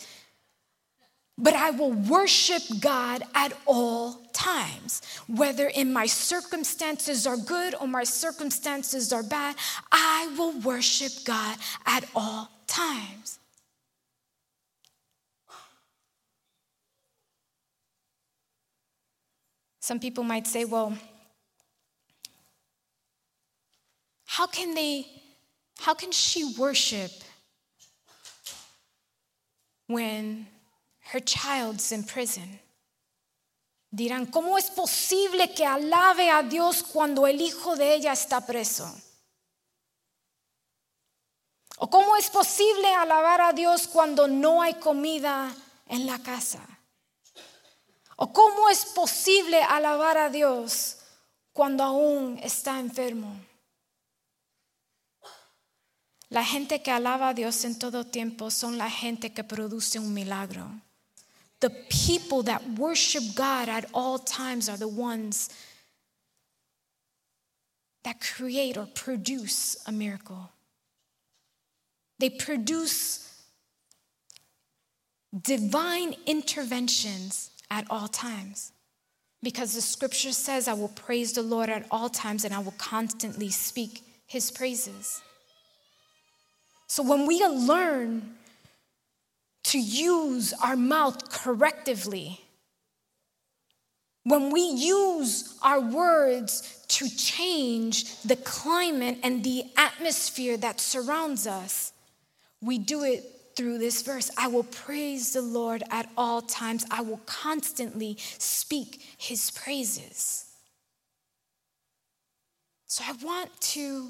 but 1.38 1.54
I 1.54 1.72
will 1.72 1.92
worship 1.92 2.62
God 2.80 3.24
at 3.34 3.54
all 3.66 4.22
times. 4.32 5.02
Whether 5.28 5.68
in 5.68 5.92
my 5.92 6.06
circumstances 6.06 7.28
are 7.28 7.38
good 7.38 7.76
or 7.76 7.88
my 7.88 8.04
circumstances 8.04 9.12
are 9.12 9.24
bad, 9.24 9.56
I 9.92 10.34
will 10.38 10.58
worship 10.62 11.12
God 11.26 11.58
at 11.86 12.06
all 12.16 12.50
times. 12.68 13.40
Some 19.86 20.00
people 20.00 20.24
might 20.24 20.48
say, 20.48 20.66
well, 20.66 20.98
how 24.26 24.48
can 24.48 24.74
they, 24.74 25.06
how 25.78 25.94
can 25.94 26.12
she 26.12 26.56
worship 26.58 27.12
when 29.86 30.48
her 31.12 31.20
child's 31.20 31.92
in 31.92 32.04
prison. 32.04 32.60
Dirán, 33.92 34.26
¿cómo 34.26 34.58
es 34.58 34.72
posible 34.72 35.54
que 35.54 35.66
alabe 35.68 36.32
a 36.32 36.42
Dios 36.42 36.82
cuando 36.82 37.28
el 37.28 37.40
hijo 37.40 37.76
de 37.76 37.94
ella 37.94 38.14
está 38.14 38.42
preso? 38.42 38.92
¿O 41.78 41.92
cómo 41.92 42.16
es 42.16 42.32
posible 42.32 42.92
alabar 42.96 43.40
a 43.40 43.54
Dios 43.54 43.88
cuando 43.88 44.28
no 44.28 44.64
hay 44.64 44.74
comida 44.74 45.56
en 45.88 46.08
la 46.08 46.18
casa? 46.18 46.75
¿O 48.18 48.32
cómo 48.32 48.70
es 48.70 48.86
posible 48.86 49.62
alabar 49.62 50.18
a 50.18 50.30
Dios 50.30 50.98
cuando 51.52 51.84
aún 51.84 52.40
está 52.42 52.80
enfermo? 52.80 53.36
La 56.30 56.44
gente 56.44 56.82
que 56.82 56.92
alaba 56.92 57.30
a 57.30 57.34
Dios 57.34 57.64
en 57.66 57.78
todo 57.78 58.06
tiempo 58.06 58.50
son 58.50 58.78
la 58.78 58.90
gente 58.90 59.34
que 59.34 59.44
produce 59.44 60.00
un 60.00 60.14
milagro. 60.14 60.70
The 61.60 61.70
people 61.70 62.44
that 62.44 62.62
worship 62.78 63.36
God 63.36 63.70
at 63.70 63.86
all 63.94 64.20
times 64.20 64.70
are 64.70 64.78
the 64.78 64.88
ones 64.88 65.50
that 68.04 68.20
create 68.20 68.78
or 68.78 68.88
produce 68.88 69.78
a 69.88 69.92
miracle. 69.92 70.52
They 72.20 72.30
produce 72.30 73.30
divine 75.34 76.16
interventions 76.26 77.52
at 77.70 77.86
all 77.90 78.08
times. 78.08 78.72
Because 79.42 79.76
the 79.76 79.82
scripture 79.82 80.32
says, 80.32 80.68
I 80.68 80.74
will 80.74 80.90
praise 80.90 81.34
the 81.34 81.44
Lord 81.44 81.70
at 81.70 81.86
all 81.92 82.10
times 82.10 82.46
and 82.46 82.54
I 82.54 82.60
will 82.60 82.74
constantly 82.78 83.50
speak 83.50 84.04
his 84.26 84.50
praises. 84.52 85.22
So 86.88 87.04
when 87.04 87.28
we 87.28 87.46
learn 87.46 88.36
to 89.66 89.80
use 89.80 90.54
our 90.64 90.76
mouth 90.76 91.30
correctively, 91.30 92.40
when 94.24 94.50
we 94.50 94.62
use 94.62 95.56
our 95.62 95.80
words 95.80 96.84
to 96.88 97.08
change 97.08 98.20
the 98.22 98.36
climate 98.36 99.20
and 99.22 99.44
the 99.44 99.66
atmosphere 99.78 100.58
that 100.58 100.80
surrounds 100.80 101.46
us, 101.46 101.94
we 102.62 102.80
do 102.80 103.04
it 103.04 103.35
through 103.56 103.78
this 103.78 104.02
verse. 104.02 104.30
I 104.38 104.48
will 104.48 104.64
praise 104.64 105.34
the 105.34 105.42
Lord 105.42 105.84
at 105.90 106.10
all 106.18 106.42
times, 106.42 106.86
I 106.92 107.02
will 107.02 107.22
constantly 107.26 108.18
speak 108.38 109.02
his 109.18 109.52
praises. 109.52 110.46
So 112.88 113.04
I 113.08 113.14
want 113.24 113.50
to 113.74 114.10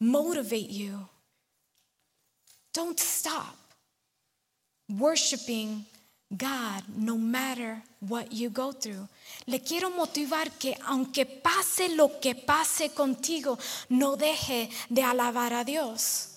motivate 0.00 0.70
you. 0.70 1.08
Don't 2.72 2.98
stop 2.98 3.56
worshiping 4.88 5.84
God 6.36 6.84
no 6.96 7.18
matter 7.18 7.82
what 8.00 8.32
you 8.32 8.50
go 8.50 8.72
through. 8.72 9.08
Le 9.46 9.58
quiero 9.58 9.90
motivar 9.90 10.58
que 10.58 10.74
aunque 10.88 11.26
pase 11.26 11.94
lo 11.96 12.20
que 12.20 12.34
pase 12.34 12.94
contigo, 12.94 13.58
no 13.90 14.16
deje 14.16 14.70
de 14.88 15.02
alabar 15.02 15.52
a 15.52 15.64
Dios. 15.64 16.29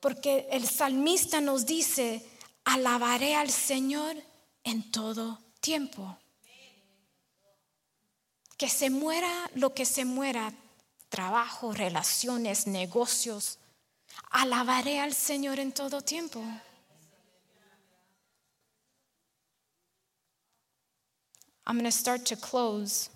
Porque 0.00 0.46
el 0.50 0.68
salmista 0.68 1.40
nos 1.40 1.66
dice, 1.66 2.24
alabaré 2.64 3.34
al 3.34 3.50
Señor 3.50 4.16
en 4.62 4.90
todo 4.90 5.38
tiempo. 5.60 6.18
Que 8.56 8.68
se 8.68 8.90
muera 8.90 9.50
lo 9.54 9.74
que 9.74 9.84
se 9.84 10.04
muera, 10.04 10.52
trabajo, 11.08 11.72
relaciones, 11.72 12.66
negocios, 12.66 13.58
alabaré 14.30 15.00
al 15.00 15.14
Señor 15.14 15.58
en 15.58 15.72
todo 15.72 16.00
tiempo. 16.00 16.42
I'm 21.66 21.76
going 21.76 21.84
to 21.84 21.92
start 21.92 22.24
to 22.26 22.36
close. 22.36 23.10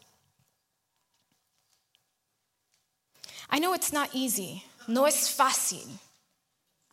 I 3.49 3.59
know 3.59 3.73
it's 3.75 3.93
not 3.93 4.11
easy, 4.15 4.63
no 4.87 5.07
es 5.07 5.31
fácil 5.31 5.99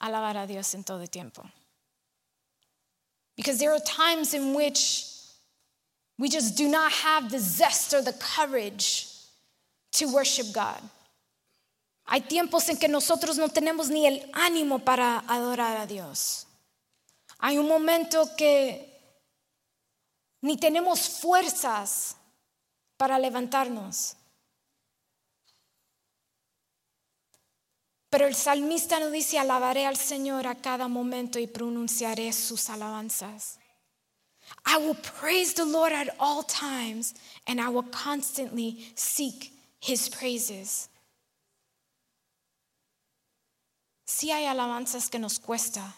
alabar 0.02 0.38
a 0.38 0.48
Dios 0.48 0.74
en 0.74 0.84
todo 0.84 1.06
tiempo. 1.06 1.44
Because 3.36 3.60
there 3.60 3.72
are 3.72 3.80
times 3.80 4.34
in 4.34 4.54
which 4.54 5.06
we 6.18 6.30
just 6.30 6.58
do 6.58 6.68
not 6.68 6.92
have 6.92 7.32
the 7.32 7.40
zest 7.40 7.94
or 7.94 8.02
the 8.02 8.14
courage 8.14 9.08
to 9.94 10.14
worship 10.14 10.48
God. 10.54 10.82
Hay 12.06 12.22
tiempos 12.22 12.68
en 12.70 12.78
que 12.78 12.88
nosotros 12.88 13.38
no 13.38 13.48
tenemos 13.48 13.90
ni 13.90 14.06
el 14.06 14.30
ánimo 14.34 14.84
para 14.84 15.24
adorar 15.28 15.78
a 15.78 15.86
Dios. 15.86 16.48
Hay 17.40 17.58
un 17.58 17.68
momento 17.68 18.36
que 18.36 18.90
ni 20.42 20.58
tenemos 20.58 21.08
fuerzas 21.22 22.16
para 22.98 23.18
levantarnos. 23.18 24.16
Pero 28.10 28.26
el 28.26 28.36
salmista 28.36 29.00
nos 29.00 29.12
dice, 29.12 29.38
alabaré 29.38 29.86
al 29.86 29.98
Señor 29.98 30.48
a 30.48 30.56
cada 30.56 30.88
momento 30.88 31.38
y 31.38 31.46
pronunciaré 31.46 32.34
sus 32.34 32.70
alabanzas. 32.70 33.60
I 34.66 34.78
will 34.78 34.96
praise 34.96 35.54
the 35.54 35.66
Lord 35.66 35.94
at 35.94 36.10
all 36.20 36.44
times 36.44 37.14
and 37.46 37.60
I 37.62 37.70
will 37.70 37.86
constantly 37.92 38.92
seek 38.96 39.54
his 39.80 40.10
praises. 40.10 40.90
Si 44.06 44.32
hay 44.32 44.46
alabanzas 44.46 45.10
que 45.10 45.20
nos 45.20 45.40
cuesta. 45.40 45.94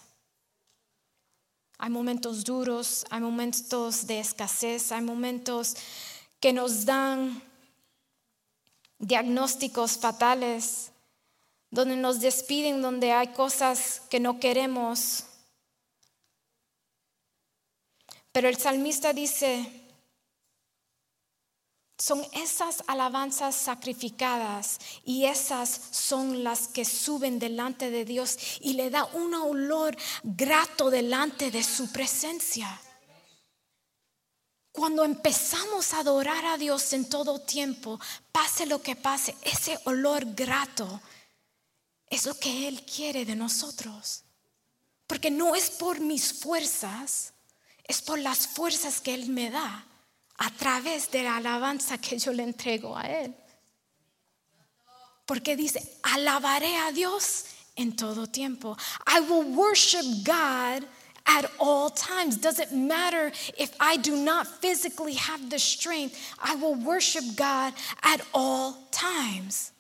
Hay 1.78 1.90
momentos 1.90 2.44
duros, 2.44 3.06
hay 3.10 3.22
momentos 3.22 4.06
de 4.06 4.20
escasez, 4.20 4.92
hay 4.92 5.02
momentos 5.02 5.76
que 6.40 6.52
nos 6.52 6.86
dan 6.86 7.42
diagnósticos 9.00 9.98
fatales 9.98 10.91
donde 11.72 11.96
nos 11.96 12.20
despiden, 12.20 12.82
donde 12.82 13.14
hay 13.14 13.30
cosas 13.30 14.02
que 14.10 14.20
no 14.20 14.40
queremos. 14.40 15.24
Pero 18.34 18.50
el 18.50 18.58
salmista 18.58 19.14
dice, 19.14 19.82
son 21.98 22.26
esas 22.34 22.84
alabanzas 22.88 23.56
sacrificadas 23.56 24.80
y 25.06 25.26
esas 25.26 25.70
son 25.92 26.44
las 26.44 26.68
que 26.68 26.84
suben 26.84 27.40
delante 27.40 27.90
de 27.90 28.06
Dios 28.06 28.38
y 28.60 28.74
le 28.74 28.90
da 28.90 29.06
un 29.06 29.34
olor 29.34 29.96
grato 30.24 30.90
delante 30.90 31.52
de 31.52 31.64
su 31.64 31.92
presencia. 31.92 32.82
Cuando 34.74 35.04
empezamos 35.04 35.94
a 35.94 36.00
adorar 36.00 36.46
a 36.46 36.58
Dios 36.58 36.94
en 36.94 37.08
todo 37.08 37.40
tiempo, 37.40 38.00
pase 38.32 38.66
lo 38.66 38.82
que 38.82 38.96
pase, 38.96 39.36
ese 39.44 39.78
olor 39.86 40.26
grato 40.34 41.02
es 42.12 42.26
lo 42.26 42.38
que 42.38 42.68
Él 42.68 42.84
quiere 42.86 43.26
de 43.26 43.36
nosotros. 43.36 44.24
Porque 45.08 45.32
no 45.32 45.56
es 45.56 45.72
por 45.72 46.00
mis 46.00 46.32
fuerzas, 46.34 47.34
es 47.86 48.02
por 48.02 48.20
las 48.20 48.48
fuerzas 48.48 49.02
que 49.02 49.14
Él 49.14 49.30
me 49.30 49.50
da 49.50 49.86
a 50.38 50.52
través 50.52 51.10
de 51.10 51.24
la 51.24 51.38
alabanza 51.38 51.98
que 51.98 52.20
yo 52.20 52.34
le 52.34 52.44
entrego 52.44 52.96
a 52.96 53.04
Él. 53.04 53.34
Porque 55.26 55.56
dice, 55.56 56.00
alabaré 56.04 56.76
a 56.78 56.92
Dios 56.92 57.46
en 57.76 57.96
todo 57.96 58.28
tiempo. 58.28 58.78
I 59.08 59.22
will 59.22 59.56
worship 59.56 60.06
God 60.26 60.86
at 61.26 61.50
all 61.60 61.90
times. 61.90 62.38
Doesn't 62.38 62.74
matter 62.74 63.32
if 63.58 63.74
I 63.80 63.98
do 63.98 64.18
not 64.18 64.48
physically 64.48 65.14
have 65.14 65.50
the 65.50 65.60
strength, 65.60 66.18
I 66.44 66.56
will 66.56 66.76
worship 66.76 67.24
God 67.38 67.74
at 68.04 68.22
all 68.34 68.76
times. 68.92 69.71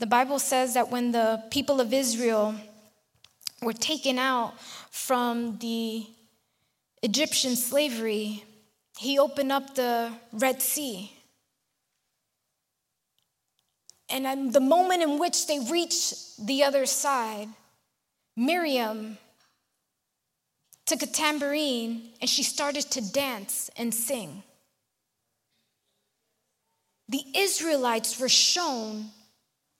The 0.00 0.06
Bible 0.06 0.38
says 0.38 0.72
that 0.74 0.90
when 0.90 1.12
the 1.12 1.44
people 1.50 1.78
of 1.78 1.92
Israel 1.92 2.54
were 3.60 3.74
taken 3.74 4.18
out 4.18 4.58
from 4.90 5.58
the 5.58 6.06
Egyptian 7.02 7.54
slavery, 7.54 8.42
he 8.98 9.18
opened 9.18 9.52
up 9.52 9.74
the 9.74 10.10
Red 10.32 10.62
Sea. 10.62 11.12
And 14.08 14.54
the 14.54 14.60
moment 14.60 15.02
in 15.02 15.18
which 15.18 15.46
they 15.46 15.58
reached 15.58 16.46
the 16.46 16.64
other 16.64 16.86
side, 16.86 17.48
Miriam 18.34 19.18
took 20.86 21.02
a 21.02 21.06
tambourine 21.06 22.08
and 22.22 22.30
she 22.30 22.42
started 22.42 22.90
to 22.92 23.12
dance 23.12 23.70
and 23.76 23.92
sing. 23.92 24.44
The 27.10 27.22
Israelites 27.34 28.18
were 28.18 28.30
shown 28.30 29.10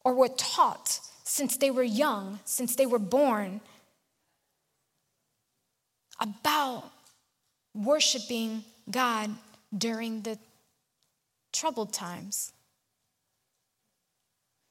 or 0.05 0.15
were 0.15 0.29
taught 0.29 1.01
since 1.25 1.57
they 1.57 1.71
were 1.71 1.83
young, 1.83 2.41
since 2.45 2.77
they 2.77 2.87
were 2.87 2.99
born, 2.99 3.61
about 6.21 6.85
worshiping 7.75 8.65
God 8.91 9.31
during 9.77 10.23
the 10.23 10.39
troubled 11.53 11.93
times. 11.93 12.53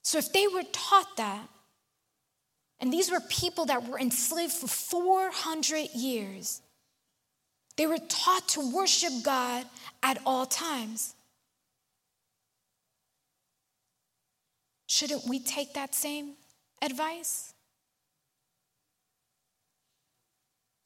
So 0.03 0.17
if 0.17 0.33
they 0.33 0.47
were 0.47 0.63
taught 0.71 1.17
that, 1.17 1.47
and 2.79 2.91
these 2.91 3.11
were 3.11 3.19
people 3.19 3.65
that 3.65 3.87
were 3.87 3.99
enslaved 3.99 4.53
for 4.53 4.67
400 4.67 5.89
years, 5.93 6.61
they 7.77 7.85
were 7.87 7.99
taught 8.09 8.47
to 8.49 8.73
worship 8.73 9.13
God 9.23 9.65
at 10.01 10.19
all 10.25 10.45
times. 10.45 11.15
Shouldn't 14.89 15.27
we 15.27 15.39
take 15.39 15.71
that 15.73 15.93
same 15.93 16.35
advice? 16.81 17.53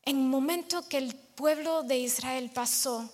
En 0.06 0.18
el 0.18 0.28
momento 0.28 0.82
que 0.89 0.98
el 0.98 1.16
pueblo 1.16 1.84
de 1.84 2.00
Israel 2.00 2.52
pasó, 2.54 3.10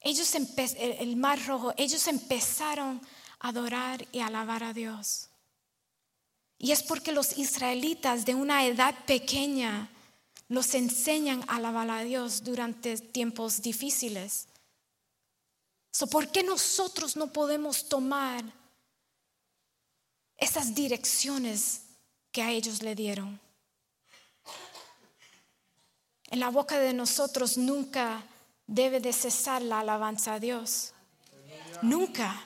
ellos 0.00 0.34
el 0.34 1.16
mar 1.16 1.38
rojo, 1.46 1.74
ellos 1.76 2.08
empezaron 2.08 3.02
a 3.40 3.48
adorar 3.48 4.06
y 4.10 4.20
alabar 4.20 4.64
a 4.64 4.72
Dios. 4.72 5.28
Y 6.56 6.72
es 6.72 6.82
porque 6.82 7.12
los 7.12 7.36
israelitas 7.36 8.24
de 8.24 8.34
una 8.34 8.64
edad 8.64 8.94
pequeña 9.04 9.90
los 10.48 10.74
enseñan 10.74 11.44
a 11.46 11.56
alabar 11.56 11.90
a 11.90 12.04
Dios 12.04 12.42
durante 12.42 12.96
tiempos 12.96 13.60
difíciles. 13.60 14.46
¿Por 16.10 16.30
qué 16.30 16.42
nosotros 16.42 17.16
no 17.16 17.32
podemos 17.32 17.88
tomar 17.88 18.44
esas 20.36 20.74
direcciones 20.74 21.82
que 22.32 22.42
a 22.42 22.50
ellos 22.50 22.82
le 22.82 22.94
dieron? 22.94 23.40
En 26.30 26.38
la 26.38 26.50
boca 26.50 26.78
de 26.78 26.92
nosotros 26.92 27.58
nunca 27.58 28.22
debe 28.66 29.00
de 29.00 29.12
cesar 29.12 29.62
la 29.62 29.80
alabanza 29.80 30.34
a 30.34 30.40
Dios. 30.40 30.92
Nunca. 31.82 32.40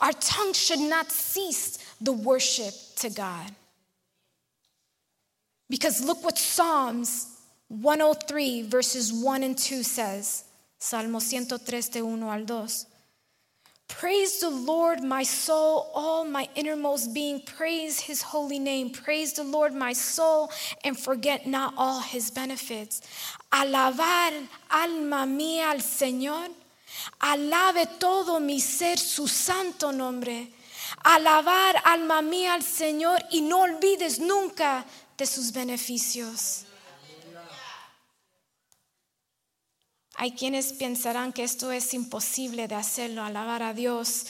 Our 0.00 0.12
tongue 0.12 0.52
should 0.52 0.80
not 0.80 1.10
cease 1.10 1.78
the 2.00 2.12
worship 2.12 2.74
to 2.96 3.08
God. 3.08 3.54
Because 5.70 6.04
look 6.04 6.22
what 6.22 6.36
Psalms 6.36 7.28
103 7.68 8.62
verses 8.62 9.12
1 9.12 9.42
and 9.42 9.56
2 9.56 9.82
says, 9.82 10.44
Salmo 10.82 11.20
103 11.20 11.90
de 11.92 12.02
1 12.02 12.32
al 12.32 12.44
2. 12.44 12.86
Praise 13.86 14.40
the 14.40 14.50
Lord, 14.50 15.04
my 15.04 15.22
soul, 15.22 15.86
all 15.94 16.24
my 16.24 16.48
innermost 16.56 17.14
being. 17.14 17.40
Praise 17.40 18.00
his 18.00 18.20
holy 18.20 18.58
name. 18.58 18.90
Praise 18.90 19.32
the 19.32 19.44
Lord, 19.44 19.72
my 19.72 19.92
soul, 19.92 20.50
and 20.82 20.98
forget 20.98 21.46
not 21.46 21.72
all 21.76 22.00
his 22.00 22.32
benefits. 22.32 23.00
Alabar, 23.52 24.32
alma 24.70 25.24
mía, 25.24 25.70
al 25.70 25.82
Señor. 25.82 26.48
Alabe 27.20 27.86
todo 28.00 28.40
mi 28.40 28.58
ser 28.58 28.96
su 28.96 29.28
santo 29.28 29.92
nombre. 29.92 30.48
Alabar, 31.04 31.76
alma 31.84 32.22
mía, 32.22 32.54
al 32.54 32.62
Señor 32.64 33.20
y 33.30 33.40
no 33.40 33.60
olvides 33.60 34.18
nunca 34.18 34.84
de 35.16 35.26
sus 35.26 35.52
beneficios. 35.52 36.64
Hay 40.22 40.36
quienes 40.36 40.72
pensarán 40.74 41.32
que 41.32 41.42
esto 41.42 41.72
es 41.72 41.94
imposible 41.94 42.68
de 42.68 42.76
hacerlo, 42.76 43.24
alabar 43.24 43.60
a 43.64 43.74
Dios, 43.74 44.26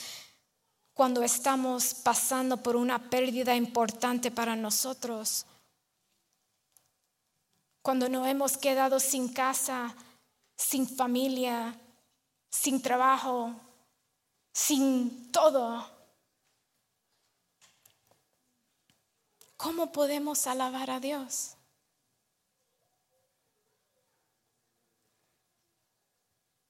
cuando 0.95 1.23
estamos 1.23 1.93
pasando 1.93 2.63
por 2.63 2.77
una 2.77 3.11
pérdida 3.11 3.55
importante 3.55 4.31
para 4.31 4.57
nosotros. 4.57 5.45
Cuando 7.83 8.09
nos 8.09 8.27
hemos 8.27 8.57
quedado 8.57 8.99
sin 9.01 9.35
casa, 9.35 9.95
sin 10.57 10.89
familia, 10.89 11.79
sin 12.49 12.81
trabajo, 12.81 13.55
sin 14.51 15.31
todo. 15.31 15.87
¿Cómo 19.59 19.93
podemos 19.93 20.47
alabar 20.47 20.91
a 20.91 21.01
Dios? 21.01 21.59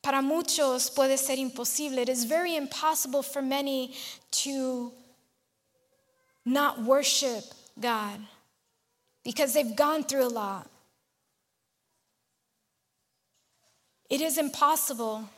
Para 0.03 0.21
muchos 0.21 0.91
puede 0.91 1.17
ser 1.17 1.39
imposible. 1.39 1.99
It 1.99 2.09
is 2.09 2.25
very 2.25 2.57
impossible 2.57 3.23
for 3.23 3.41
many 3.41 3.95
to 4.43 4.93
not 6.45 6.83
worship 6.83 7.45
God 7.79 8.19
because 9.25 9.55
they've 9.55 9.77
gone 9.77 10.03
through 10.03 10.27
a 10.27 10.29
lot. 10.29 10.69
It 14.11 14.21
is 14.21 14.39
impossible. 14.39 15.29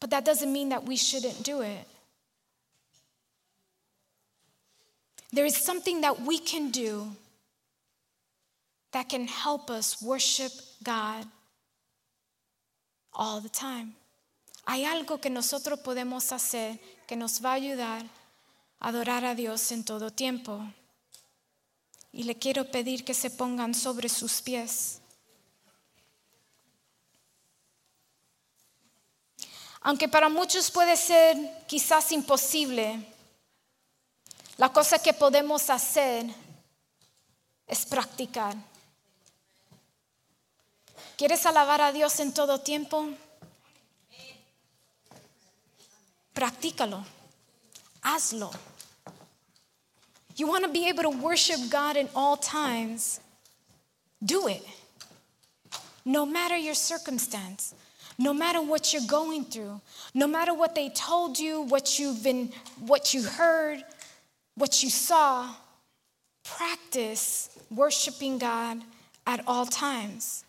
But 0.00 0.10
that 0.10 0.24
doesn't 0.24 0.52
mean 0.52 0.68
that 0.68 0.84
we 0.84 0.96
shouldn't 0.96 1.42
do 1.42 1.60
it. 1.60 1.86
There 5.32 5.44
is 5.44 5.56
something 5.56 6.00
that 6.02 6.22
we 6.22 6.38
can 6.38 6.70
do 6.70 7.08
that 8.92 9.08
can 9.08 9.26
help 9.26 9.70
us 9.70 10.00
worship 10.00 10.52
God 10.80 11.26
all 13.12 13.42
the 13.42 13.48
time. 13.48 13.94
Hay 14.64 14.84
algo 14.84 15.20
que 15.20 15.30
nosotros 15.30 15.80
podemos 15.80 16.30
hacer 16.30 16.78
que 17.06 17.16
nos 17.16 17.42
va 17.42 17.52
a 17.52 17.54
ayudar 17.54 18.04
a 18.80 18.88
adorar 18.88 19.24
a 19.24 19.34
Dios 19.34 19.72
en 19.72 19.84
todo 19.84 20.10
tiempo. 20.10 20.62
Y 22.12 22.24
le 22.24 22.36
quiero 22.36 22.70
pedir 22.70 23.04
que 23.04 23.14
se 23.14 23.30
pongan 23.30 23.74
sobre 23.74 24.08
sus 24.08 24.40
pies. 24.40 25.00
Aunque 29.80 30.08
para 30.08 30.28
muchos 30.28 30.70
puede 30.70 30.96
ser 30.96 31.64
quizás 31.66 32.12
imposible, 32.12 33.06
la 34.56 34.72
cosa 34.72 34.98
que 34.98 35.12
podemos 35.12 35.70
hacer 35.70 36.26
es 37.66 37.86
practicar. 37.86 38.56
¿Quieres 41.18 41.44
alabar 41.46 41.80
a 41.80 41.90
Dios 41.90 42.20
en 42.20 42.32
todo 42.32 42.58
tiempo? 42.58 43.08
Practícalo. 46.32 47.04
Hazlo. 48.04 48.54
You 50.36 50.46
want 50.46 50.64
to 50.64 50.70
be 50.70 50.88
able 50.88 51.02
to 51.02 51.10
worship 51.10 51.58
God 51.70 51.96
in 51.96 52.08
all 52.14 52.36
times? 52.36 53.18
Do 54.24 54.46
it. 54.46 54.62
No 56.04 56.24
matter 56.24 56.56
your 56.56 56.76
circumstance, 56.76 57.74
no 58.16 58.32
matter 58.32 58.62
what 58.62 58.92
you're 58.92 59.08
going 59.08 59.44
through, 59.44 59.80
no 60.14 60.28
matter 60.28 60.54
what 60.54 60.76
they 60.76 60.88
told 60.90 61.36
you, 61.36 61.62
what 61.62 61.98
you've 61.98 62.22
been 62.22 62.52
what 62.86 63.12
you 63.12 63.24
heard, 63.24 63.82
what 64.54 64.84
you 64.84 64.90
saw, 64.90 65.52
practice 66.44 67.50
worshiping 67.74 68.38
God 68.38 68.82
at 69.26 69.42
all 69.48 69.66
times. 69.66 70.44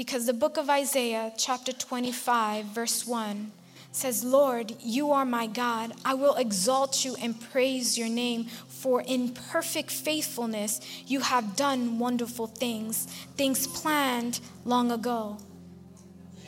Because 0.00 0.24
the 0.24 0.32
book 0.32 0.56
of 0.56 0.70
Isaiah, 0.70 1.30
chapter 1.36 1.74
25, 1.74 2.64
verse 2.64 3.06
1, 3.06 3.52
says, 3.92 4.24
Lord, 4.24 4.72
you 4.80 5.12
are 5.12 5.26
my 5.26 5.46
God. 5.46 5.92
I 6.06 6.14
will 6.14 6.36
exalt 6.36 7.04
you 7.04 7.16
and 7.20 7.38
praise 7.52 7.98
your 7.98 8.08
name, 8.08 8.46
for 8.46 9.02
in 9.02 9.34
perfect 9.52 9.90
faithfulness 9.90 10.80
you 11.06 11.20
have 11.20 11.54
done 11.54 11.98
wonderful 11.98 12.46
things, 12.46 13.08
things 13.36 13.66
planned 13.66 14.40
long 14.64 14.90
ago. 14.90 15.36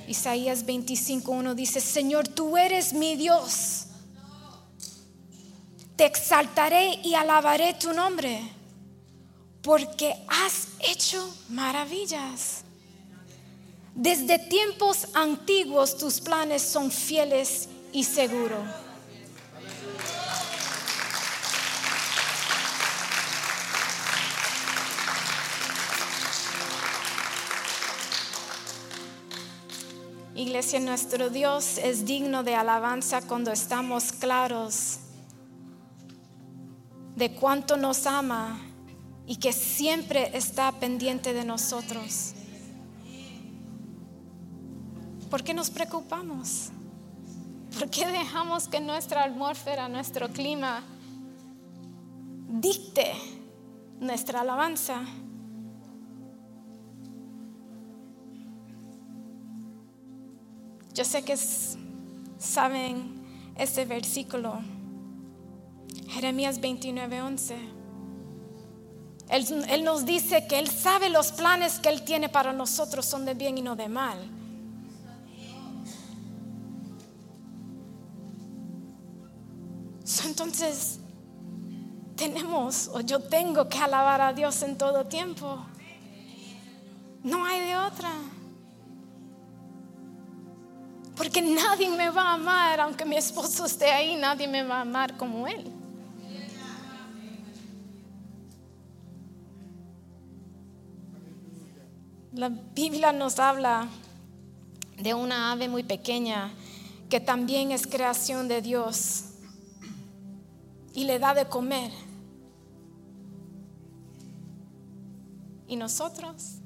Isaías 0.09 0.65
25:1 0.65 1.55
dice, 1.55 1.83
Señor, 1.83 2.35
tú 2.35 2.57
eres 2.57 2.95
mi 2.95 3.17
Dios. 3.17 3.89
Te 5.95 6.07
exaltaré 6.07 7.03
y 7.05 7.13
alabaré 7.13 7.79
tu 7.79 7.93
nombre, 7.93 8.41
porque 9.63 10.15
has 10.31 10.69
hecho 10.81 11.23
maravillas. 11.51 12.65
Desde 13.95 14.39
tiempos 14.39 15.09
antiguos 15.15 15.99
tus 15.99 16.21
planes 16.21 16.63
son 16.63 16.91
fieles 16.91 17.69
y 17.93 18.05
seguros. 18.05 18.65
Iglesia, 30.35 30.81
nuestro 30.81 31.29
Dios 31.29 31.77
es 31.77 32.07
digno 32.07 32.43
de 32.43 32.55
alabanza 32.55 33.21
cuando 33.21 33.53
estamos 33.53 34.13
claros 34.13 34.99
de 37.17 37.35
cuánto 37.35 37.77
nos 37.77 38.07
ama 38.07 38.59
y 39.27 39.37
que 39.37 39.53
siempre 39.53 40.37
está 40.37 40.73
pendiente 40.73 41.35
de 41.35 41.45
nosotros. 41.45 42.35
¿Por 45.33 45.43
qué 45.43 45.55
nos 45.55 45.71
preocupamos? 45.71 46.69
¿Por 47.79 47.89
qué 47.89 48.07
dejamos 48.07 48.69
que 48.69 48.81
nuestra 48.81 49.25
atmósfera, 49.25 49.89
nuestro 49.89 50.29
clima 50.29 50.83
dicte 52.51 53.15
nuestra 53.99 54.43
alabanza? 54.43 55.01
Yo 60.93 61.03
sé 61.03 61.25
que 61.25 61.39
saben 62.37 63.25
este 63.57 63.87
versículo, 63.87 64.61
Jeremías 66.09 66.61
29:11. 66.61 67.57
Él, 69.31 69.47
él 69.71 69.83
nos 69.83 70.05
dice 70.05 70.47
que 70.47 70.59
Él 70.59 70.69
sabe 70.69 71.09
los 71.09 71.33
planes 71.33 71.79
que 71.79 71.89
Él 71.89 72.05
tiene 72.05 72.29
para 72.29 72.53
nosotros 72.53 73.07
son 73.07 73.25
de 73.25 73.33
bien 73.33 73.57
y 73.57 73.63
no 73.63 73.77
de 73.77 73.89
mal. 73.89 74.42
Entonces, 80.53 81.01
tenemos 82.15 82.91
o 82.93 83.01
yo 83.01 83.21
tengo 83.21 83.71
que 83.71 83.79
alabar 83.79 84.21
a 84.21 84.35
Dios 84.35 84.63
en 84.63 84.77
todo 84.77 85.07
tiempo. 85.07 85.65
No 87.25 87.47
hay 87.47 87.61
de 87.61 87.77
otra. 87.79 88.11
Porque 91.17 91.41
nadie 91.41 91.89
me 91.89 92.11
va 92.11 92.25
a 92.25 92.33
amar, 92.35 92.81
aunque 92.81 93.07
mi 93.07 93.17
esposo 93.17 93.65
esté 93.65 93.91
ahí, 93.91 94.15
nadie 94.17 94.47
me 94.47 94.63
va 94.63 94.77
a 94.77 94.81
amar 94.83 95.17
como 95.17 95.49
él. 95.49 95.73
La 102.35 102.51
Biblia 102.51 103.11
nos 103.13 103.39
habla 103.39 103.89
de 104.99 105.15
una 105.15 105.53
ave 105.53 105.69
muy 105.69 105.83
pequeña 105.83 106.51
que 107.09 107.21
también 107.21 107.73
es 107.73 107.87
creación 107.87 108.49
de 108.49 108.61
Dios 108.61 109.32
y 110.95 111.05
le 111.05 111.19
da 111.19 111.35
de 111.35 111.47
comer. 111.47 111.91
¿Y 115.67 115.77
nosotros? 115.77 116.59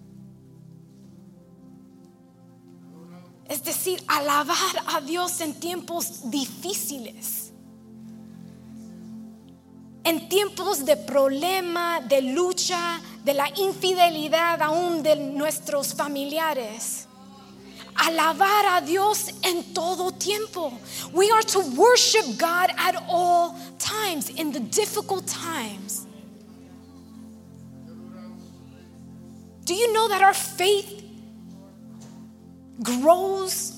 Es 3.48 3.62
decir, 3.62 4.02
alabar 4.08 4.56
a 4.88 5.00
Dios 5.00 5.40
en 5.40 5.54
tiempos 5.54 6.30
difíciles. 6.30 7.46
en 10.06 10.28
tiempos 10.28 10.84
de 10.84 10.96
problema, 10.96 12.00
de 12.00 12.22
lucha, 12.22 13.00
de 13.24 13.34
la 13.34 13.48
infidelidad 13.56 14.62
aún 14.62 15.02
de 15.02 15.16
nuestros 15.16 15.94
familiares. 15.94 17.05
Alabar 17.96 18.76
a 18.76 18.80
Dios 18.84 19.30
en 19.42 19.72
todo 19.72 20.10
tiempo. 20.10 20.72
We 21.12 21.30
are 21.30 21.42
to 21.42 21.60
worship 21.76 22.38
God 22.38 22.70
at 22.76 22.96
all 23.08 23.58
times, 23.78 24.30
in 24.30 24.52
the 24.52 24.60
difficult 24.60 25.26
times. 25.26 26.06
Do 29.64 29.74
you 29.74 29.92
know 29.92 30.08
that 30.08 30.22
our 30.22 30.34
faith 30.34 31.02
grows 32.82 33.72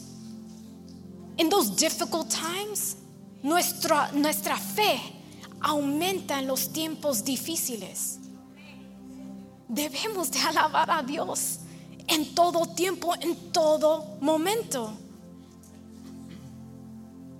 in 1.38 1.48
those 1.48 1.70
difficult 1.70 2.30
times? 2.30 2.96
Nuestra, 3.42 4.10
nuestra 4.12 4.56
fe 4.56 5.00
aumenta 5.60 6.38
en 6.38 6.48
los 6.48 6.68
tiempos 6.68 7.24
difíciles. 7.24 8.18
Debemos 9.68 10.30
de 10.30 10.40
alabar 10.40 10.90
a 10.90 11.02
Dios 11.02 11.60
en 12.08 12.34
todo 12.34 12.66
tiempo, 12.66 13.14
en 13.20 13.52
todo 13.52 14.16
momento. 14.20 14.92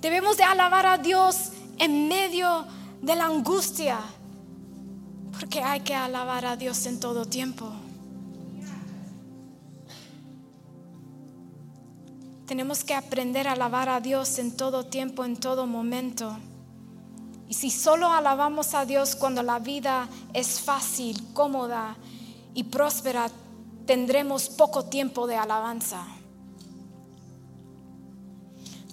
Debemos 0.01 0.37
de 0.37 0.45
alabar 0.45 0.87
a 0.87 0.99
Dios 0.99 1.51
en 1.79 2.09
medio 2.09 2.67
de 3.03 3.17
la 3.17 3.27
angustia, 3.27 3.99
porque 5.33 5.63
hay 5.63 5.81
que 5.81 5.95
alabar 5.95 6.45
a 6.47 6.57
Dios 6.57 6.87
en 6.87 7.01
todo 7.01 7.25
tiempo. 7.25 7.73
Tenemos 12.47 12.83
que 12.83 12.95
aprender 12.95 13.47
a 13.47 13.53
alabar 13.53 13.89
a 13.89 14.01
Dios 14.01 14.39
en 14.39 14.57
todo 14.57 14.87
tiempo, 14.87 15.25
en 15.25 15.37
todo 15.37 15.67
momento. 15.67 16.39
Y 17.49 17.55
si 17.55 17.71
solo 17.71 18.13
alabamos 18.13 18.75
a 18.75 18.85
Dios 18.87 19.17
cuando 19.17 19.43
la 19.43 19.59
vida 19.59 20.09
es 20.33 20.61
fácil, 20.61 21.33
cómoda 21.35 21.97
y 22.55 22.65
próspera, 22.65 23.31
tendremos 23.89 24.51
poco 24.51 24.85
tiempo 24.85 25.27
de 25.27 25.37
alabanza. 25.37 26.07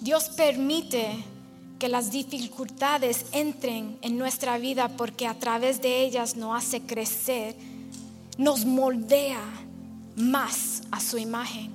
Dios 0.00 0.30
permite 0.30 1.22
que 1.78 1.90
las 1.90 2.10
dificultades 2.10 3.26
entren 3.32 3.98
en 4.00 4.16
nuestra 4.16 4.56
vida 4.56 4.88
porque 4.96 5.26
a 5.26 5.38
través 5.38 5.82
de 5.82 6.00
ellas 6.00 6.36
nos 6.36 6.56
hace 6.56 6.80
crecer, 6.80 7.54
nos 8.38 8.64
moldea 8.64 9.42
más 10.16 10.82
a 10.90 10.98
su 10.98 11.18
imagen. 11.18 11.74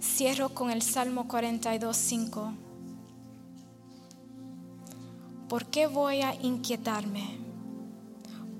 Cierro 0.00 0.50
con 0.50 0.70
el 0.70 0.82
Salmo 0.82 1.26
42, 1.26 1.96
5. 1.96 2.69
¿Por 5.50 5.66
qué 5.66 5.88
voy 5.88 6.22
a 6.22 6.32
inquietarme? 6.32 7.40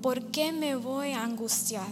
¿Por 0.01 0.25
qué 0.25 0.51
me 0.51 0.75
voy 0.75 1.13
a 1.13 1.23
angustiar? 1.23 1.87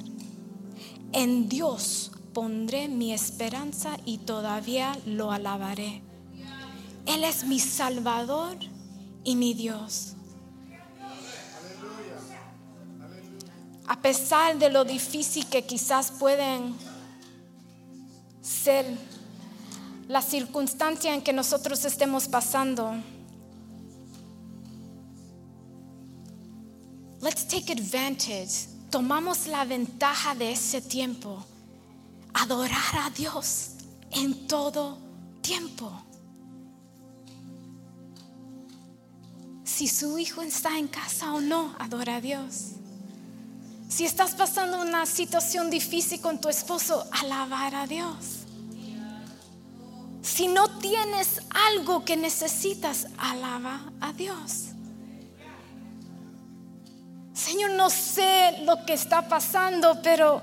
En 1.14 1.48
Dios 1.48 2.12
pondré 2.34 2.90
mi 2.90 3.14
esperanza 3.14 3.96
y 4.04 4.18
todavía 4.18 5.00
lo 5.06 5.32
alabaré. 5.32 6.02
Él 7.06 7.24
es 7.24 7.46
mi 7.46 7.60
Salvador 7.60 8.58
y 9.24 9.38
mi 9.38 9.54
Dios. 9.54 10.16
A 13.88 14.02
pesar 14.02 14.60
de 14.60 14.70
lo 14.70 14.84
difícil 14.84 15.48
que 15.48 15.66
quizás 15.66 16.12
pueden 16.12 16.76
ser 18.42 18.86
la 20.10 20.22
circunstancia 20.22 21.14
en 21.14 21.22
que 21.22 21.32
nosotros 21.32 21.86
estemos 21.86 22.28
pasando. 22.28 22.96
Let's 27.22 27.46
take 27.46 27.72
advantage. 27.72 28.68
Tomamos 28.90 29.48
la 29.48 29.66
ventaja 29.66 30.36
de 30.36 30.54
ese 30.54 30.82
tiempo. 30.82 31.46
Adorar 32.34 32.96
a 32.96 33.10
Dios 33.10 33.72
en 34.12 34.48
todo 34.48 34.98
tiempo. 35.42 35.92
Si 39.66 39.88
su 39.88 40.18
hijo 40.18 40.42
está 40.42 40.78
en 40.78 40.88
casa 40.88 41.34
o 41.34 41.42
no, 41.42 41.76
adora 41.80 42.18
a 42.18 42.22
Dios. 42.22 42.74
Si 43.90 44.06
estás 44.06 44.36
pasando 44.36 44.82
una 44.82 45.06
situación 45.06 45.70
difícil 45.70 46.22
con 46.22 46.40
tu 46.40 46.48
esposo, 46.48 47.06
alabar 47.12 47.76
a 47.76 47.88
Dios. 47.88 48.46
Si 50.22 50.48
no 50.48 50.80
tienes 50.80 51.42
algo 51.50 52.06
que 52.06 52.16
necesitas, 52.16 53.08
alaba 53.18 53.92
a 54.00 54.14
Dios. 54.14 54.69
Señor, 57.40 57.72
no 57.72 57.90
sé 57.90 58.64
lo 58.66 58.86
que 58.86 58.94
está 58.94 59.30
pasando, 59.30 60.02
pero 60.04 60.42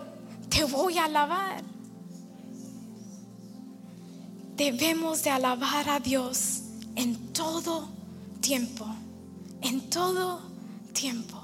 te 0.48 0.64
voy 0.64 0.96
a 0.96 1.04
alabar. 1.04 1.62
Debemos 4.56 5.22
de 5.22 5.28
alabar 5.28 5.90
a 5.90 6.00
Dios 6.00 6.62
en 6.94 7.34
todo 7.34 7.86
tiempo, 8.40 8.86
en 9.60 9.90
todo 9.90 10.40
tiempo. 10.94 11.35